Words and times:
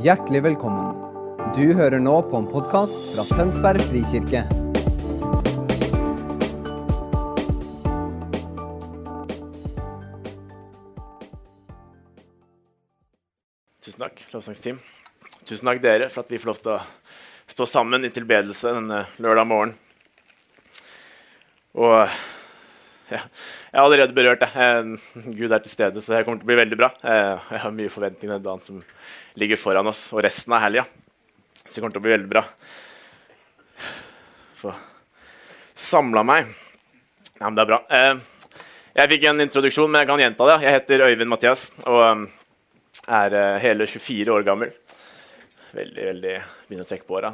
Hjertelig 0.00 0.40
velkommen. 0.40 0.94
Du 1.52 1.74
hører 1.76 2.00
nå 2.00 2.14
på 2.24 2.38
en 2.38 2.46
podkast 2.48 3.10
fra 3.12 3.26
Tønsberg 3.28 3.82
frikirke. 3.84 4.40
Tusen 13.84 14.00
takk, 14.00 14.24
lovsangsteam. 14.32 14.80
Tusen 15.44 15.68
takk 15.68 15.84
dere 15.84 16.08
for 16.08 16.24
at 16.24 16.32
vi 16.32 16.40
får 16.40 16.54
lov 16.54 16.62
til 16.64 16.72
å 16.78 16.80
stå 17.52 17.68
sammen 17.68 18.08
i 18.08 18.14
tilbedelse 18.16 18.72
denne 18.72 19.04
lørdag 19.20 19.50
morgen. 19.52 19.76
Og 21.76 22.08
jeg 23.10 23.20
har 23.74 23.82
allerede 23.84 24.14
berørt 24.16 24.40
det. 24.40 24.48
Eh, 24.56 25.32
Gud 25.36 25.52
er 25.52 25.58
til 25.64 25.72
stede, 25.72 26.00
så 26.00 26.14
det 26.14 26.24
kommer 26.24 26.40
til 26.40 26.46
å 26.46 26.50
bli 26.52 26.58
veldig 26.62 26.78
bra. 26.80 26.88
Eh, 27.02 27.48
Jeg 27.52 27.60
har 27.64 27.74
mye 27.76 27.92
forventninger 27.92 28.36
den 28.38 28.46
dagen 28.46 28.60
som 28.64 28.82
ligger 29.36 29.56
foran 29.60 29.86
oss, 29.90 30.06
og 30.12 30.22
resten 30.24 30.52
av 30.56 30.62
helga. 30.64 30.84
Så 31.66 31.74
det 31.74 31.80
kommer 31.82 31.92
til 31.96 32.02
å 32.02 32.06
bli 32.06 32.14
veldig 32.16 32.30
bra. 32.32 32.44
Få 34.62 34.74
samla 35.74 36.22
meg. 36.24 36.46
Ja, 37.40 37.48
men 37.48 37.56
det 37.58 37.64
er 37.66 37.70
bra. 37.72 37.80
Eh, 37.90 38.14
Jeg 38.94 39.08
fikk 39.08 39.22
en 39.30 39.40
introduksjon, 39.40 39.88
men 39.90 40.02
jeg 40.02 40.08
kan 40.10 40.20
gjenta 40.20 40.46
det. 40.50 40.56
Jeg 40.66 40.74
heter 40.76 41.06
Øyvind 41.08 41.30
Mathias 41.32 41.70
og 41.88 42.26
er 43.08 43.36
hele 43.58 43.86
24 43.88 44.34
år 44.34 44.44
gammel. 44.44 44.72
Veldig, 45.72 46.04
veldig 46.04 46.32
Begynner 46.68 46.84
å 46.84 46.88
trekke 46.88 47.06
på 47.08 47.16
åra. 47.16 47.30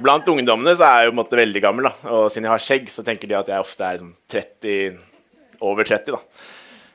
Blant 0.00 0.28
ungdommene 0.32 0.72
så 0.76 0.86
er 0.86 1.02
jeg 1.02 1.08
jo 1.08 1.12
på 1.12 1.14
en 1.14 1.20
måte 1.20 1.40
veldig 1.40 1.62
gammel. 1.64 1.88
da, 1.90 2.12
og 2.14 2.30
Siden 2.32 2.48
jeg 2.48 2.54
har 2.54 2.64
skjegg, 2.64 2.90
så 2.92 3.04
tenker 3.06 3.30
de 3.30 3.38
at 3.38 3.50
jeg 3.52 3.64
ofte 3.64 3.84
er 3.86 3.98
liksom 3.98 4.14
30, 4.32 5.00
over 5.60 5.90
30. 5.90 6.16
da. 6.16 6.46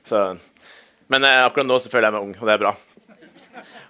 Så, 0.09 0.23
men 1.13 1.27
eh, 1.27 1.43
akkurat 1.45 1.69
nå 1.69 1.77
så 1.81 1.91
føler 1.91 2.09
jeg 2.09 2.17
meg 2.17 2.25
ung, 2.25 2.33
og 2.39 2.49
det 2.49 2.55
er 2.55 2.63
bra. 2.63 2.73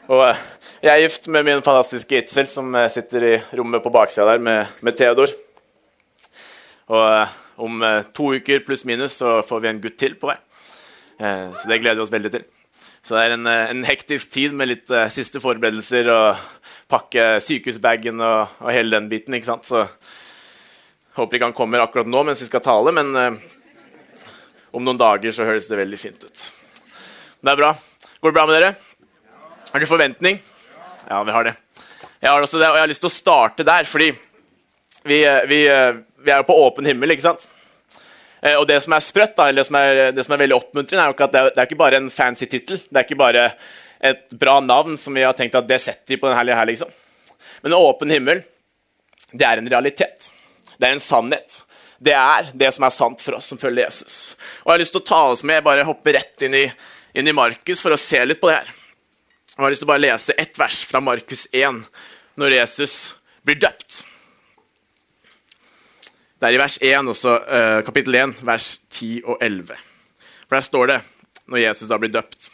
Og 0.10 0.26
eh, 0.28 0.44
jeg 0.84 0.92
er 0.94 1.04
gift 1.06 1.32
med 1.32 1.48
min 1.48 1.64
fantastiske 1.64 2.22
Itzel, 2.24 2.52
som 2.52 2.76
eh, 2.76 2.92
sitter 2.92 3.28
i 3.30 3.34
rommet 3.56 3.84
på 3.86 3.94
baksida 3.94 4.28
der 4.34 4.44
med, 4.44 4.76
med 4.84 5.00
Theodor. 5.00 5.32
Og 6.90 7.04
eh, 7.06 7.40
om 7.64 7.84
eh, 7.84 8.06
to 8.16 8.34
uker 8.36 8.64
pluss 8.68 8.86
minus 8.88 9.20
så 9.22 9.40
får 9.46 9.64
vi 9.64 9.72
en 9.72 9.84
gutt 9.84 10.00
til 10.02 10.20
på 10.20 10.32
vei. 10.32 10.40
Eh, 11.20 11.48
så 11.56 11.72
det 11.72 11.80
gleder 11.84 12.02
vi 12.02 12.08
oss 12.08 12.16
veldig 12.16 12.36
til. 12.36 12.48
Så 13.06 13.16
det 13.16 13.22
er 13.24 13.36
en, 13.36 13.48
eh, 13.48 13.70
en 13.72 13.86
hektisk 13.88 14.32
tid 14.34 14.56
med 14.56 14.70
litt 14.72 14.92
uh, 14.94 15.08
siste 15.12 15.42
forberedelser 15.42 16.10
og 16.14 16.42
pakke 16.92 17.38
sykehusbagen 17.44 18.20
og, 18.22 18.60
og 18.60 18.74
hele 18.74 18.98
den 18.98 19.10
biten. 19.12 19.36
ikke 19.38 19.50
sant? 19.50 19.70
Så 19.70 19.86
håper 21.18 21.38
ikke 21.38 21.50
han 21.50 21.58
kommer 21.58 21.84
akkurat 21.84 22.10
nå 22.10 22.24
mens 22.28 22.44
vi 22.44 22.50
skal 22.50 22.64
tale, 22.66 22.94
men 22.96 23.14
uh, 23.16 24.28
om 24.76 24.86
noen 24.86 25.00
dager 25.00 25.34
så 25.36 25.48
høres 25.48 25.70
det 25.70 25.80
veldig 25.80 26.00
fint 26.00 26.26
ut. 26.28 26.46
Det 27.40 27.54
er 27.54 27.60
bra. 27.60 27.74
Går 28.20 28.32
det 28.32 28.38
bra 28.38 28.48
med 28.50 28.60
dere? 28.60 28.74
Har 29.70 29.80
dere 29.80 29.90
forventning? 29.90 30.42
Ja, 31.10 31.24
vi 31.24 31.34
har 31.34 31.48
det. 31.48 31.56
Jeg 32.20 32.30
har 32.30 32.44
også 32.44 32.60
det, 32.60 32.68
og 32.68 32.76
jeg 32.76 32.84
har 32.84 32.92
lyst 32.92 33.06
til 33.06 33.10
å 33.10 33.16
starte 33.16 33.66
der, 33.66 33.88
fordi 33.88 34.12
vi, 35.08 35.22
vi, 35.48 35.60
vi 35.64 36.34
er 36.34 36.42
jo 36.42 36.48
på 36.50 36.58
åpen 36.66 36.90
himmel, 36.90 37.16
ikke 37.16 37.30
sant? 37.30 37.48
Eh, 38.42 38.56
Og 38.56 38.68
det 38.68 38.80
som 38.84 38.94
er 38.96 39.04
sprøtt, 39.04 39.36
da, 39.38 39.50
eller 39.50 39.62
det 39.62 39.68
som 39.68 39.78
er, 39.80 40.02
det 40.16 40.26
som 40.26 40.36
er 40.36 40.44
veldig 40.44 40.58
oppmuntrende, 40.58 41.04
er 41.04 41.12
jo 41.12 41.18
ikke 41.18 41.28
at 41.30 41.36
det 41.36 41.42
er, 41.42 41.52
det 41.56 41.64
er 41.64 41.70
ikke 41.70 41.84
bare 41.84 42.02
en 42.02 42.10
fancy 42.14 42.48
tittel. 42.48 42.82
Det 42.90 43.02
er 43.02 43.08
ikke 43.08 43.20
bare 43.20 43.46
et 44.00 44.30
bra 44.40 44.60
navn 44.64 44.96
som 44.98 45.16
vi 45.18 45.26
har 45.28 45.36
tenkt 45.36 45.58
at 45.60 45.68
det 45.68 45.82
setter 45.84 46.16
vi 46.16 46.20
på 46.22 46.30
denne 46.30 46.40
helga 46.40 46.56
her, 46.62 46.70
liksom. 46.70 46.92
Men 47.62 47.76
åpen 47.76 48.14
himmel, 48.16 48.44
det 49.34 49.46
er 49.46 49.60
en 49.60 49.68
realitet. 49.70 50.32
Det 50.80 50.88
er 50.88 50.96
en 50.96 51.04
sannhet. 51.04 51.64
Det 52.00 52.14
er 52.16 52.54
det 52.56 52.70
som 52.72 52.86
er 52.88 52.96
sant 52.96 53.20
for 53.20 53.36
oss 53.36 53.50
som 53.52 53.60
følger 53.60 53.90
Jesus. 53.90 54.38
Og 54.64 54.72
jeg 54.72 54.78
har 54.78 54.84
lyst 54.86 54.96
til 54.96 55.02
å 55.04 55.10
ta 55.10 55.20
oss 55.34 55.44
med, 55.44 55.66
bare 55.66 55.84
hoppe 55.84 56.14
rett 56.16 56.46
inn 56.48 56.56
i, 56.56 56.64
inn 57.20 57.28
i 57.28 57.36
Markus 57.36 57.84
for 57.84 57.92
å 57.92 58.00
se 58.00 58.22
litt 58.24 58.40
på 58.40 58.48
det 58.48 58.62
her. 58.62 58.70
Og 59.58 59.60
jeg 59.60 59.66
har 59.66 59.74
lyst 59.76 59.84
til 59.84 59.90
å 59.90 59.92
bare 59.92 60.06
lese 60.06 60.38
ett 60.40 60.56
vers 60.62 60.78
fra 60.88 61.02
Markus 61.04 61.44
1, 61.52 61.82
når 62.40 62.56
Jesus 62.56 62.94
blir 63.44 63.60
døpt. 63.60 64.06
Det 66.40 66.48
er 66.48 66.56
i 66.56 66.60
vers 66.62 66.78
1, 66.80 67.08
også, 67.12 67.34
uh, 67.36 67.82
kapittel 67.84 68.16
1, 68.16 68.38
vers 68.48 68.68
10 68.96 69.26
og 69.26 69.42
11. 69.44 69.76
For 70.46 70.56
der 70.56 70.64
står 70.64 70.88
det, 70.88 71.00
når 71.52 71.64
Jesus 71.66 71.90
da 71.92 71.98
blir 72.00 72.14
døpt 72.14 72.48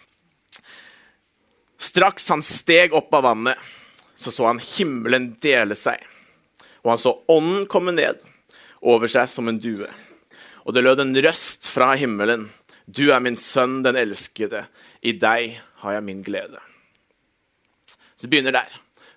Straks 1.86 2.26
han 2.32 2.42
steg 2.42 2.96
opp 2.98 3.14
av 3.14 3.28
vannet, 3.28 3.60
så 4.18 4.32
så 4.34 4.48
han 4.48 4.62
himmelen 4.64 5.28
dele 5.44 5.76
seg, 5.78 6.00
og 6.82 6.94
han 6.94 7.02
så 7.02 7.12
ånden 7.30 7.68
komme 7.70 7.94
ned 7.94 8.24
over 8.82 9.12
seg 9.12 9.28
som 9.30 9.52
en 9.52 9.60
due. 9.62 9.90
Og 10.66 10.74
det 10.74 10.82
lød 10.82 11.04
en 11.04 11.14
røst 11.22 11.68
fra 11.70 11.92
himmelen. 12.00 12.48
Du 12.88 13.12
er 13.12 13.22
min 13.22 13.38
sønn, 13.38 13.84
den 13.86 14.00
elskede. 14.00 14.64
I 15.06 15.14
deg 15.20 15.60
har 15.84 15.98
jeg 15.98 16.08
min 16.08 16.24
glede. 16.26 16.64
Så 18.16 18.26
det 18.26 18.32
begynner 18.34 18.56
der. 18.56 18.72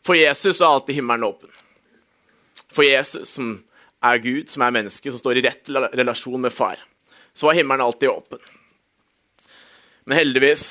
For 0.05 0.19
Jesus 0.19 0.61
er 0.61 0.69
alltid 0.69 0.99
himmelen 0.99 1.25
åpen. 1.31 1.49
For 2.69 2.85
Jesus, 2.85 3.33
som 3.33 3.63
er 4.05 4.21
Gud, 4.23 4.49
som 4.51 4.63
er 4.63 4.75
menneske, 4.75 5.11
som 5.11 5.21
står 5.21 5.41
i 5.41 5.45
rett 5.49 5.71
relasjon 5.99 6.41
med 6.41 6.55
far, 6.55 6.79
så 7.33 7.49
var 7.49 7.59
himmelen 7.59 7.85
alltid 7.85 8.13
åpen. 8.13 8.39
Men 10.05 10.21
heldigvis 10.21 10.71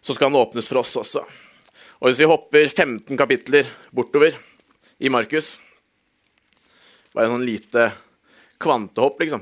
så 0.00 0.14
skal 0.14 0.30
den 0.30 0.40
åpnes 0.40 0.68
for 0.68 0.80
oss 0.80 0.96
også. 0.96 1.22
Og 2.00 2.08
hvis 2.08 2.20
vi 2.22 2.28
hopper 2.28 2.68
15 2.68 3.16
kapitler 3.16 3.68
bortover 3.94 4.36
i 4.98 5.12
Markus 5.12 5.56
Bare 7.16 7.30
en 7.30 7.38
sånn 7.38 7.46
lite 7.48 7.84
kvantehopp, 8.60 9.22
liksom. 9.22 9.40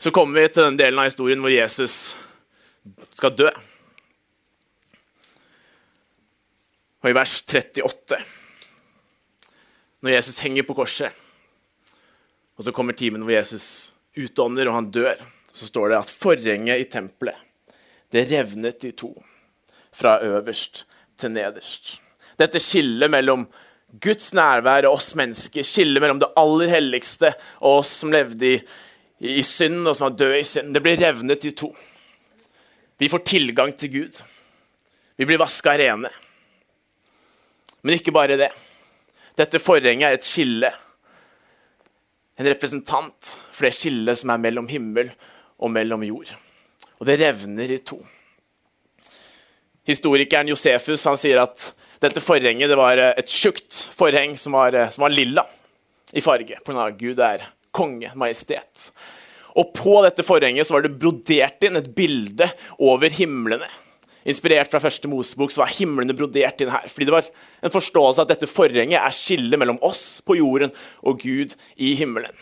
Så 0.00 0.12
kommer 0.16 0.40
vi 0.40 0.46
til 0.48 0.64
den 0.64 0.78
delen 0.80 1.02
av 1.02 1.10
historien 1.10 1.42
hvor 1.44 1.52
Jesus 1.52 2.14
skal 3.12 3.34
dø. 3.36 3.50
Og 7.04 7.10
i 7.10 7.16
vers 7.18 7.34
38 7.44 8.22
når 10.04 10.14
Jesus 10.14 10.40
henger 10.44 10.66
på 10.66 10.76
korset, 10.78 11.12
og 12.58 12.66
så 12.66 12.74
kommer 12.74 12.96
timen 12.98 13.22
hvor 13.22 13.34
Jesus 13.34 13.92
utånder 14.18 14.70
og 14.70 14.78
han 14.78 14.90
dør, 14.94 15.20
så 15.54 15.68
står 15.68 15.92
det 15.92 15.98
at 15.98 16.10
forhenget 16.12 16.82
i 16.82 16.88
tempelet 16.90 17.44
det 18.12 18.24
revnet 18.30 18.84
i 18.88 18.92
to, 18.96 19.10
fra 19.92 20.18
øverst 20.24 20.84
til 21.18 21.32
nederst. 21.34 21.98
Dette 22.38 22.60
skillet 22.62 23.10
mellom 23.10 23.44
Guds 24.00 24.30
nærvær 24.36 24.86
og 24.88 24.98
oss 24.98 25.14
mennesker, 25.18 25.66
skillet 25.66 26.00
mellom 26.00 26.20
det 26.22 26.30
aller 26.38 26.72
helligste 26.72 27.32
og 27.58 27.82
oss 27.82 27.92
som 28.02 28.12
levde 28.14 28.54
i, 28.54 28.56
i 29.40 29.42
synd 29.44 29.82
og 29.82 29.96
som 29.96 30.10
var 30.10 30.18
døde 30.20 30.40
i 30.40 30.46
synd, 30.46 30.72
det 30.72 30.82
blir 30.84 31.00
revnet 31.00 31.44
i 31.48 31.52
to. 31.56 31.72
Vi 32.98 33.10
får 33.10 33.24
tilgang 33.28 33.72
til 33.78 33.92
Gud. 33.92 34.20
Vi 35.18 35.26
blir 35.26 35.40
vaska 35.40 35.76
rene. 35.78 36.10
Men 37.82 37.98
ikke 37.98 38.14
bare 38.14 38.38
det. 38.38 38.50
Dette 39.38 39.60
forhenget 39.62 40.08
er 40.08 40.18
et 40.18 40.26
skille, 40.26 40.70
en 42.38 42.48
representant 42.48 43.32
for 43.54 43.66
det 43.68 43.74
skillet 43.76 44.18
som 44.18 44.32
er 44.34 44.40
mellom 44.42 44.68
himmel 44.70 45.10
og 45.58 45.72
mellom 45.74 46.04
jord. 46.06 46.30
Og 46.98 47.06
det 47.06 47.18
revner 47.20 47.70
i 47.74 47.80
to. 47.86 47.98
Historikeren 49.88 50.50
Josefus 50.50 51.06
han 51.08 51.18
sier 51.18 51.40
at 51.42 51.70
dette 52.02 52.22
forhenget 52.22 52.70
det 52.70 52.78
var 52.78 53.00
et 53.08 53.30
tjukt 53.30 53.86
forheng 53.94 54.36
som 54.38 54.54
var, 54.58 54.76
som 54.94 55.06
var 55.06 55.14
lilla 55.14 55.46
i 56.14 56.22
farge, 56.24 56.58
pga. 56.64 56.90
Gud 56.98 57.18
er 57.22 57.46
konge, 57.74 58.10
majestet. 58.18 58.90
Og 59.58 59.72
på 59.74 59.98
dette 60.04 60.24
forhenget 60.26 60.66
så 60.66 60.76
var 60.76 60.86
det 60.86 60.96
brodert 60.98 61.64
inn 61.66 61.78
et 61.78 61.90
bilde 61.94 62.46
over 62.78 63.10
himlene. 63.10 63.66
Inspirert 64.28 64.68
fra 64.68 64.80
første 64.82 65.08
Mosebok 65.08 65.52
så 65.54 65.62
var 65.62 65.72
himlene 65.72 66.16
brodert 66.16 66.60
inn 66.60 66.72
her. 66.72 66.88
Fordi 66.92 67.08
det 67.08 67.14
var 67.14 67.28
en 67.64 67.72
forståelse 67.72 68.24
at 68.24 68.32
dette 68.34 68.50
forhenget 68.50 69.00
er 69.00 69.14
skillet 69.16 69.60
mellom 69.60 69.80
oss 69.84 70.20
på 70.26 70.36
jorden 70.36 70.74
og 71.00 71.22
Gud 71.22 71.54
i 71.76 71.94
himmelen. 71.96 72.34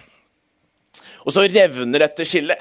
Og 1.26 1.34
så 1.34 1.46
revner 1.46 2.06
dette 2.06 2.26
skillet. 2.26 2.58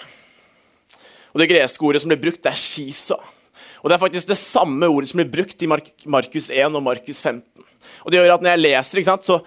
Og 1.34 1.41
Det 1.41 1.50
greske 1.52 1.84
ordet 1.84 2.02
som 2.02 2.14
ble 2.14 2.22
brukt, 2.22 2.44
det 2.44 2.53
er 2.53 2.59
skisa. 2.59 3.17
Og 3.82 3.90
Det 3.90 3.96
er 3.96 4.02
faktisk 4.02 4.28
det 4.29 4.38
samme 4.40 4.88
ordet 4.88 5.09
som 5.09 5.20
blir 5.22 5.34
brukt 5.34 5.61
i 5.61 5.70
Markus 5.70 6.50
1 6.50 6.76
og 6.76 6.84
Markus 6.84 7.22
15. 7.22 7.44
Og 8.05 8.11
det 8.11 8.20
gjør 8.20 8.34
at 8.35 8.46
når 8.46 8.55
jeg 8.55 8.64
leser, 8.64 8.97
ikke 9.00 9.11
sant, 9.11 9.26
så 9.26 9.40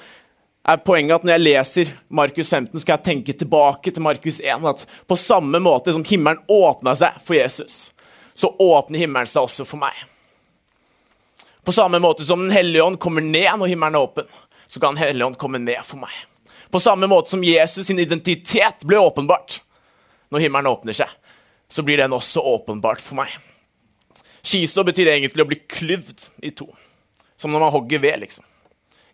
er 0.69 0.83
poenget 0.85 1.17
at 1.17 1.25
når 1.25 1.33
jeg 1.33 1.45
leser 1.45 1.93
Markus 2.09 2.51
15, 2.51 2.81
skal 2.81 2.97
jeg 2.97 3.07
tenke 3.07 3.33
tilbake 3.33 3.91
til 3.91 4.05
Markus 4.05 4.41
1. 4.41 4.67
At 4.69 4.85
på 5.09 5.19
samme 5.19 5.59
måte 5.63 5.95
som 5.95 6.05
himmelen 6.07 6.43
åpna 6.51 6.95
seg 6.99 7.19
for 7.25 7.39
Jesus, 7.39 7.89
så 8.39 8.55
åpner 8.59 8.99
himmelen 9.03 9.27
seg 9.27 9.43
også 9.49 9.65
for 9.67 9.83
meg. 9.83 9.95
På 11.67 11.75
samme 11.75 11.99
måte 11.99 12.23
som 12.25 12.41
Den 12.41 12.55
hellige 12.55 12.85
ånd 12.85 13.01
kommer 13.03 13.25
ned 13.25 13.51
når 13.59 13.73
himmelen 13.73 13.99
er 13.99 14.07
åpen, 14.07 14.29
så 14.67 14.81
kan 14.81 14.95
Den 14.95 15.03
hellige 15.03 15.27
ånd 15.27 15.39
komme 15.41 15.59
ned 15.59 15.83
for 15.83 15.99
meg. 15.99 16.15
På 16.71 16.79
samme 16.81 17.09
måte 17.11 17.33
som 17.33 17.43
Jesus 17.45 17.87
sin 17.87 17.99
identitet 17.99 18.87
ble 18.87 19.01
åpenbart 19.03 19.59
når 20.31 20.45
himmelen 20.45 20.71
åpner 20.71 20.95
seg, 20.95 21.11
så 21.69 21.83
blir 21.83 21.99
den 21.99 22.15
også 22.15 22.45
åpenbart 22.47 23.03
for 23.03 23.19
meg. 23.19 23.35
Kiso 24.47 24.87
betyr 24.87 25.11
egentlig 25.17 25.43
å 25.43 25.51
bli 25.51 25.59
klyvd 25.67 26.31
i 26.47 26.55
to. 26.55 26.71
Som 27.37 27.51
når 27.51 27.67
man 27.67 27.75
hogger 27.75 28.07
ved, 28.07 28.21
liksom. 28.23 28.47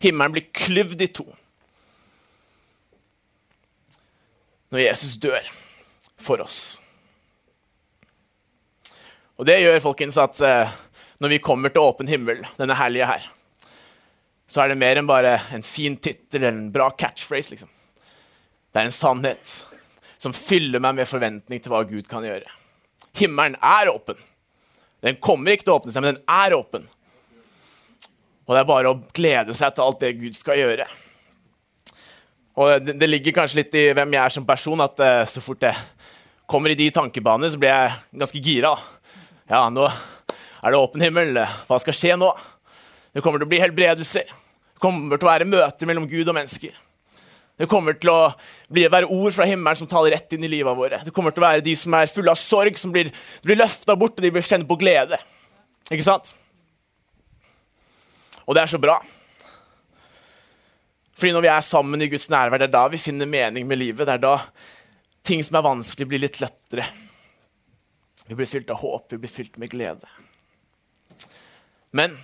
Himmelen 0.05 0.37
blir 0.37 0.50
klyvd 0.53 1.09
i 1.09 1.12
to. 1.17 1.25
Når 4.69 4.85
Jesus 4.85 5.17
dør 5.23 5.53
for 6.20 6.44
oss. 6.44 6.82
Og 9.39 9.47
det 9.49 9.61
gjør 9.61 9.83
folkens 9.83 10.19
at 10.21 10.41
eh, 10.47 10.75
når 11.23 11.35
vi 11.35 11.43
kommer 11.43 11.73
til 11.73 11.83
åpen 11.83 12.11
himmel 12.11 12.45
denne 12.59 12.77
helga 12.79 13.09
her, 13.15 13.29
så 14.47 14.63
er 14.63 14.71
det 14.71 14.79
mer 14.79 15.01
enn 15.01 15.09
bare 15.09 15.39
en 15.57 15.65
fin 15.65 15.97
tittel 15.97 16.43
eller 16.43 16.53
en 16.53 16.73
bra 16.75 16.91
catchphrase. 16.91 17.55
liksom. 17.55 17.71
Det 18.71 18.81
er 18.81 18.91
en 18.91 18.95
sannhet 18.95 19.55
som 20.21 20.35
fyller 20.35 20.83
meg 20.83 21.01
med 21.01 21.11
forventning 21.11 21.63
til 21.63 21.73
hva 21.73 21.83
Gud 21.89 22.07
kan 22.11 22.25
gjøre. 22.27 22.47
Himmelen 23.19 23.57
er 23.63 23.91
åpen. 23.93 24.19
Den 25.05 25.19
kommer 25.23 25.53
ikke 25.53 25.67
til 25.67 25.75
å 25.75 25.79
åpne 25.81 25.95
seg, 25.95 26.05
men 26.05 26.17
den 26.17 26.25
er 26.31 26.57
åpen. 26.57 26.87
Og 28.45 28.55
det 28.55 28.61
er 28.61 28.69
bare 28.69 28.93
å 28.93 29.01
glede 29.17 29.57
seg 29.57 29.75
til 29.75 29.85
alt 29.85 30.01
det 30.03 30.15
Gud 30.21 30.37
skal 30.37 30.61
gjøre. 30.61 30.87
Og 32.61 32.85
det, 32.85 32.95
det 33.01 33.09
ligger 33.09 33.35
kanskje 33.41 33.63
litt 33.63 33.77
i 33.79 33.89
hvem 33.97 34.15
jeg 34.15 34.23
er 34.23 34.35
som 34.35 34.47
person, 34.47 34.85
at 34.85 35.01
uh, 35.03 35.23
så 35.29 35.43
fort 35.43 35.65
jeg 35.65 35.75
kommer 36.51 36.71
i 36.71 36.79
de 36.79 36.91
tankebaner, 36.95 37.51
så 37.51 37.61
blir 37.61 37.73
jeg 37.73 38.21
ganske 38.21 38.43
gira. 38.45 38.75
Ja, 39.50 39.67
nå 39.69 39.85
er 40.64 40.73
det 40.73 40.81
åpen 40.81 41.02
himmel. 41.05 41.37
Hva 41.69 41.76
skal 41.82 41.96
skje 41.96 42.14
nå? 42.17 42.31
Det 43.12 43.20
kommer 43.23 43.43
til 43.43 43.46
å 43.46 43.50
bli 43.50 43.61
helbredelser. 43.61 44.31
Det 44.31 44.81
kommer 44.82 45.20
til 45.20 45.29
å 45.29 45.31
være 45.31 45.49
møter 45.49 45.88
mellom 45.88 46.06
Gud 46.08 46.31
og 46.31 46.37
mennesker. 46.38 46.73
Det 47.61 47.69
kommer 47.70 47.94
til 48.00 48.11
å 48.11 48.32
bli, 48.73 48.87
være 48.91 49.11
ord 49.12 49.35
fra 49.37 49.46
himmelen 49.46 49.79
som 49.79 49.88
taler 49.91 50.17
rett 50.17 50.32
inn 50.35 50.46
i 50.46 50.50
livet 50.50 50.75
våre. 50.75 50.99
Det 51.05 51.12
kommer 51.14 51.35
til 51.35 51.44
å 51.44 51.46
være 51.46 51.62
de 51.67 51.76
som 51.79 51.94
er 51.94 52.11
fulle 52.11 52.32
av 52.32 52.41
sorg, 52.41 52.81
som 52.81 52.91
blir, 52.94 53.12
blir 53.44 53.61
løfta 53.61 53.94
bort, 54.00 54.17
og 54.17 54.25
de 54.25 54.32
blir 54.35 54.46
kjent 54.46 54.67
på 54.67 54.79
glede. 54.81 55.20
Ikke 55.93 56.06
sant? 56.08 56.32
Og 58.49 58.56
det 58.56 58.64
er 58.64 58.73
så 58.73 58.81
bra. 58.81 58.99
Fordi 61.14 61.37
når 61.37 61.44
vi 61.44 61.52
er 61.52 61.69
sammen 61.69 62.02
i 62.02 62.11
Guds 62.11 62.26
nærvær, 62.32 62.58
det 62.58 62.73
er 62.73 62.75
da 62.81 62.88
vi 62.91 62.99
finner 62.99 63.31
mening 63.31 63.69
med 63.69 63.79
livet. 63.79 64.08
Det 64.08 64.17
er 64.17 64.25
da 64.25 64.38
ting 65.25 65.44
som 65.44 65.61
er 65.61 65.69
vanskelig, 65.69 66.08
blir 66.11 66.25
litt 66.25 66.41
lettere. 66.43 66.88
Vi 68.26 68.35
blir 68.35 68.49
fylt 68.49 68.71
av 68.71 68.81
håp, 68.81 69.12
vi 69.12 69.19
blir 69.19 69.31
fylt 69.31 69.59
med 69.61 69.71
glede. 69.71 70.09
Men 71.91 72.17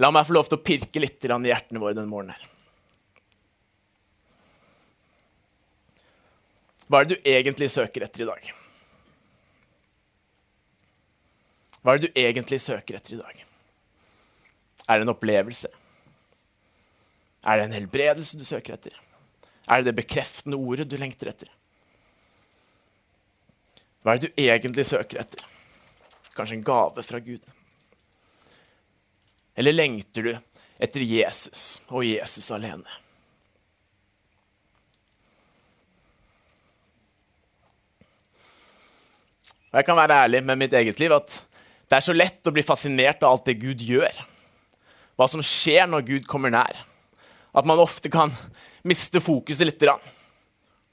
la 0.00 0.10
meg 0.14 0.28
få 0.28 0.36
lov 0.36 0.48
til 0.48 0.60
å 0.60 0.64
pirke 0.64 1.02
litt 1.02 1.24
i 1.24 1.28
hjertene 1.28 1.82
våre 1.82 1.96
denne 1.98 2.10
morgenen. 2.10 2.36
her. 2.38 2.46
Hva 6.90 7.00
er 7.00 7.06
det 7.06 7.18
du 7.18 7.28
egentlig 7.30 7.68
søker 7.70 8.02
etter 8.02 8.24
i 8.24 8.26
dag? 8.26 8.48
Hva 11.80 11.92
er 11.92 12.00
det 12.00 12.08
du 12.08 12.18
egentlig 12.18 12.58
søker 12.60 12.98
etter 12.98 13.14
i 13.14 13.20
dag? 13.20 13.44
Er 14.88 14.98
det 14.98 15.06
en 15.06 15.14
opplevelse? 15.14 15.70
Er 17.46 17.56
det 17.56 17.68
en 17.68 17.76
helbredelse 17.78 18.38
du 18.38 18.44
søker 18.44 18.74
etter? 18.74 18.96
Er 19.68 19.80
det 19.80 19.92
det 19.92 20.00
bekreftende 20.02 20.58
ordet 20.58 20.88
du 20.90 20.96
lengter 20.98 21.30
etter? 21.30 21.48
Hva 24.00 24.14
er 24.14 24.20
det 24.20 24.30
du 24.30 24.40
egentlig 24.40 24.86
søker 24.88 25.20
etter? 25.20 25.44
Kanskje 26.36 26.56
en 26.56 26.64
gave 26.64 27.04
fra 27.04 27.20
Gud? 27.20 27.42
Eller 29.58 29.76
lengter 29.76 30.24
du 30.24 30.32
etter 30.80 31.04
Jesus 31.04 31.82
og 31.90 32.06
Jesus 32.06 32.48
alene? 32.54 32.88
Og 39.70 39.78
Jeg 39.78 39.86
kan 39.86 39.98
være 40.00 40.22
ærlig 40.24 40.42
med 40.42 40.58
mitt 40.58 40.72
eget 40.74 40.98
liv 40.98 41.12
at 41.14 41.36
det 41.90 41.98
er 41.98 42.06
så 42.06 42.14
lett 42.14 42.46
å 42.46 42.54
bli 42.54 42.62
fascinert 42.62 43.22
av 43.22 43.34
alt 43.34 43.46
det 43.50 43.58
Gud 43.60 43.82
gjør. 43.82 44.14
Hva 45.18 45.26
som 45.28 45.42
skjer 45.44 45.86
når 45.90 46.06
Gud 46.06 46.26
kommer 46.30 46.50
nær. 46.54 46.86
At 47.50 47.66
man 47.66 47.82
ofte 47.82 48.10
kan 48.10 48.32
miste 48.86 49.20
fokuset 49.22 49.66
litt 49.66 49.84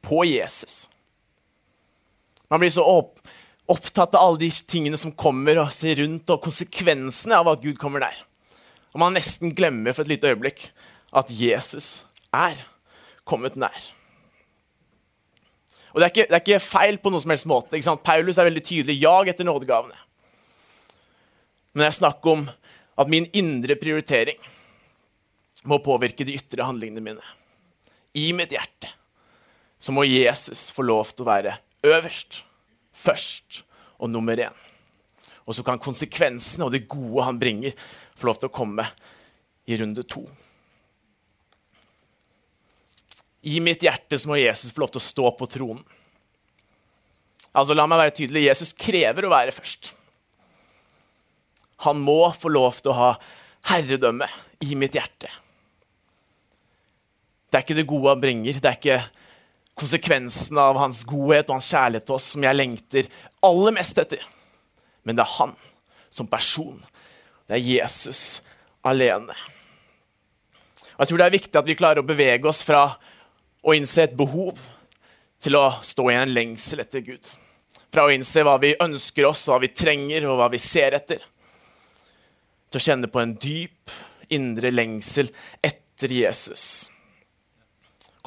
på 0.02 0.24
Jesus. 0.26 0.88
Man 2.52 2.62
blir 2.64 2.72
så 2.72 2.86
opp, 2.88 3.20
opptatt 3.68 4.16
av 4.16 4.24
alle 4.24 4.42
de 4.46 4.52
tingene 4.70 5.00
som 5.00 5.12
kommer, 5.12 5.60
og 5.60 5.76
ser 5.76 6.00
rundt, 6.02 6.30
og 6.32 6.44
konsekvensene 6.46 7.40
av 7.42 7.52
at 7.52 7.64
Gud 7.64 7.80
kommer 7.82 8.04
nær. 8.04 8.24
Og 8.94 9.02
man 9.04 9.18
nesten 9.18 9.54
glemmer 9.56 9.94
for 9.94 10.06
et 10.06 10.16
lite 10.16 10.32
øyeblikk 10.32 10.70
at 11.18 11.32
Jesus 11.34 12.02
er 12.34 12.64
kommet 13.28 13.60
nær. 13.60 13.92
Og 15.94 16.00
det 16.00 16.06
er, 16.06 16.12
ikke, 16.14 16.28
det 16.30 16.36
er 16.36 16.44
ikke, 16.44 16.62
feil 16.62 17.00
på 17.02 17.10
noen 17.10 17.24
som 17.24 17.32
helst 17.34 17.48
måte. 17.50 17.80
Paulus 18.06 18.38
er 18.38 18.46
veldig 18.46 18.64
tydelig. 18.64 19.00
Jag 19.02 19.32
etter 19.32 19.48
nådegavene. 19.48 19.98
Men 21.74 21.88
jeg 21.88 21.98
snakker 22.00 22.34
om 22.36 22.44
at 22.98 23.10
min 23.10 23.26
indre 23.38 23.76
prioritering 23.78 24.38
må 25.68 25.80
påvirke 25.84 26.26
de 26.26 26.36
ytre 26.38 26.66
handlingene 26.68 27.04
mine. 27.04 27.32
I 28.18 28.30
mitt 28.34 28.54
hjerte 28.54 28.92
så 29.78 29.94
må 29.94 30.06
Jesus 30.08 30.70
få 30.74 30.86
lov 30.86 31.12
til 31.12 31.26
å 31.26 31.30
være 31.30 31.58
øverst, 31.88 32.42
først 32.94 33.62
og 33.98 34.12
nummer 34.12 34.38
én. 34.38 34.66
Og 35.48 35.56
så 35.56 35.64
kan 35.64 35.80
konsekvensene 35.80 36.68
og 36.68 36.74
det 36.74 36.88
gode 36.90 37.24
han 37.24 37.40
bringer, 37.40 37.76
få 38.18 38.30
lov 38.30 38.42
til 38.42 38.50
å 38.50 38.58
komme 38.58 38.86
i 39.68 39.78
runde 39.80 40.04
to. 40.08 40.26
I 43.48 43.62
mitt 43.64 43.86
hjerte 43.86 44.20
så 44.20 44.28
må 44.28 44.40
Jesus 44.42 44.74
få 44.76 44.84
lov 44.84 44.92
til 44.92 45.02
å 45.02 45.08
stå 45.08 45.32
på 45.40 45.48
tronen. 45.52 45.84
Altså, 47.58 47.74
La 47.74 47.88
meg 47.90 48.02
være 48.02 48.16
tydelig. 48.20 48.48
Jesus 48.50 48.74
krever 48.76 49.26
å 49.26 49.34
være 49.34 49.56
først. 49.56 49.94
Han 51.86 52.02
må 52.02 52.20
få 52.34 52.52
lov 52.52 52.82
til 52.82 52.92
å 52.92 52.98
ha 52.98 53.12
herredømme 53.70 54.28
i 54.66 54.76
mitt 54.80 54.98
hjerte. 54.98 55.30
Det 57.48 57.60
er 57.60 57.64
ikke 57.64 57.78
det 57.78 57.88
gode 57.88 58.12
han 58.12 58.22
bringer. 58.22 58.60
Det 58.60 58.70
er 58.70 58.78
ikke 58.78 59.00
konsekvensen 59.78 60.58
av 60.62 60.80
hans 60.82 61.04
godhet 61.08 61.50
og 61.50 61.60
hans 61.60 61.70
kjærlighet 61.70 62.08
til 62.08 62.18
oss 62.18 62.32
som 62.34 62.46
jeg 62.46 62.58
lengter 62.58 63.10
aller 63.46 63.76
mest 63.76 64.00
etter. 64.02 64.24
Men 65.06 65.18
det 65.18 65.24
er 65.24 65.36
han 65.38 65.54
som 66.10 66.30
person. 66.30 66.80
Det 67.48 67.60
er 67.60 67.68
Jesus 67.68 68.42
alene. 68.88 69.36
Og 70.98 71.04
jeg 71.04 71.12
tror 71.12 71.22
det 71.22 71.28
er 71.28 71.38
viktig 71.38 71.60
at 71.60 71.70
vi 71.70 71.78
klarer 71.78 72.02
å 72.02 72.08
bevege 72.08 72.50
oss 72.50 72.64
fra 72.66 72.88
å 73.62 73.76
innse 73.78 74.08
et 74.08 74.18
behov 74.18 74.58
til 75.44 75.58
å 75.60 75.68
stå 75.86 76.08
i 76.10 76.18
en 76.18 76.34
lengsel 76.34 76.82
etter 76.82 77.06
Gud. 77.06 77.30
Fra 77.94 78.08
å 78.08 78.12
innse 78.14 78.44
hva 78.44 78.58
vi 78.62 78.74
ønsker 78.82 79.28
oss, 79.30 79.46
hva 79.48 79.60
vi 79.62 79.70
trenger, 79.72 80.26
og 80.28 80.42
hva 80.42 80.50
vi 80.52 80.60
ser 80.62 80.98
etter. 80.98 81.22
Til 82.68 82.82
å 82.82 82.84
kjenne 82.84 83.10
på 83.12 83.22
en 83.22 83.36
dyp 83.38 83.94
indre 84.34 84.74
lengsel 84.74 85.30
etter 85.64 86.12
Jesus. 86.12 86.64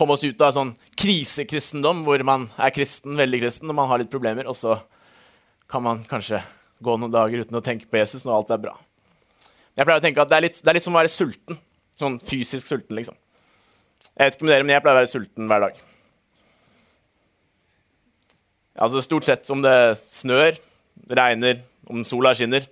Komme 0.00 0.17
oss 0.17 0.25
ut 0.25 0.41
av 0.41 0.55
sånn 0.56 0.70
krisekristendom, 0.97 2.00
hvor 2.06 2.23
man 2.25 2.47
er 2.56 2.73
kristen, 2.73 3.19
veldig 3.20 3.43
kristen, 3.43 3.69
og 3.69 3.76
man 3.76 3.91
har 3.91 4.00
litt 4.00 4.12
problemer, 4.12 4.47
og 4.49 4.56
så 4.56 4.79
kan 5.69 5.85
man 5.85 6.00
kanskje 6.08 6.41
gå 6.81 6.94
noen 6.97 7.12
dager 7.12 7.43
uten 7.44 7.58
å 7.58 7.65
tenke 7.65 7.84
på 7.84 8.01
Jesus 8.01 8.24
når 8.24 8.39
alt 8.39 8.55
er 8.55 8.63
bra. 8.63 8.72
Jeg 9.77 9.84
pleier 9.84 10.01
å 10.01 10.05
tenke 10.06 10.22
at 10.24 10.31
det 10.31 10.39
er 10.39 10.46
litt, 10.46 10.56
det 10.56 10.72
er 10.72 10.79
litt 10.79 10.86
som 10.86 10.96
å 10.96 11.01
være 11.03 11.13
sulten. 11.13 11.58
Sånn 12.01 12.17
fysisk 12.24 12.65
sulten, 12.65 12.96
liksom. 12.96 13.17
Jeg 14.17 14.31
vet 14.31 14.39
ikke 14.39 14.48
med 14.48 14.55
dere, 14.55 14.65
men 14.65 14.74
jeg 14.74 14.84
pleier 14.86 14.96
å 14.96 15.01
være 15.03 15.10
sulten 15.13 15.51
hver 15.51 15.67
dag. 15.67 15.82
Altså 18.81 19.03
Stort 19.05 19.29
sett 19.29 19.53
om 19.53 19.60
det 19.65 19.74
snør, 20.01 20.56
regner, 21.13 21.60
om 21.91 22.05
sola 22.08 22.32
skinner, 22.36 22.65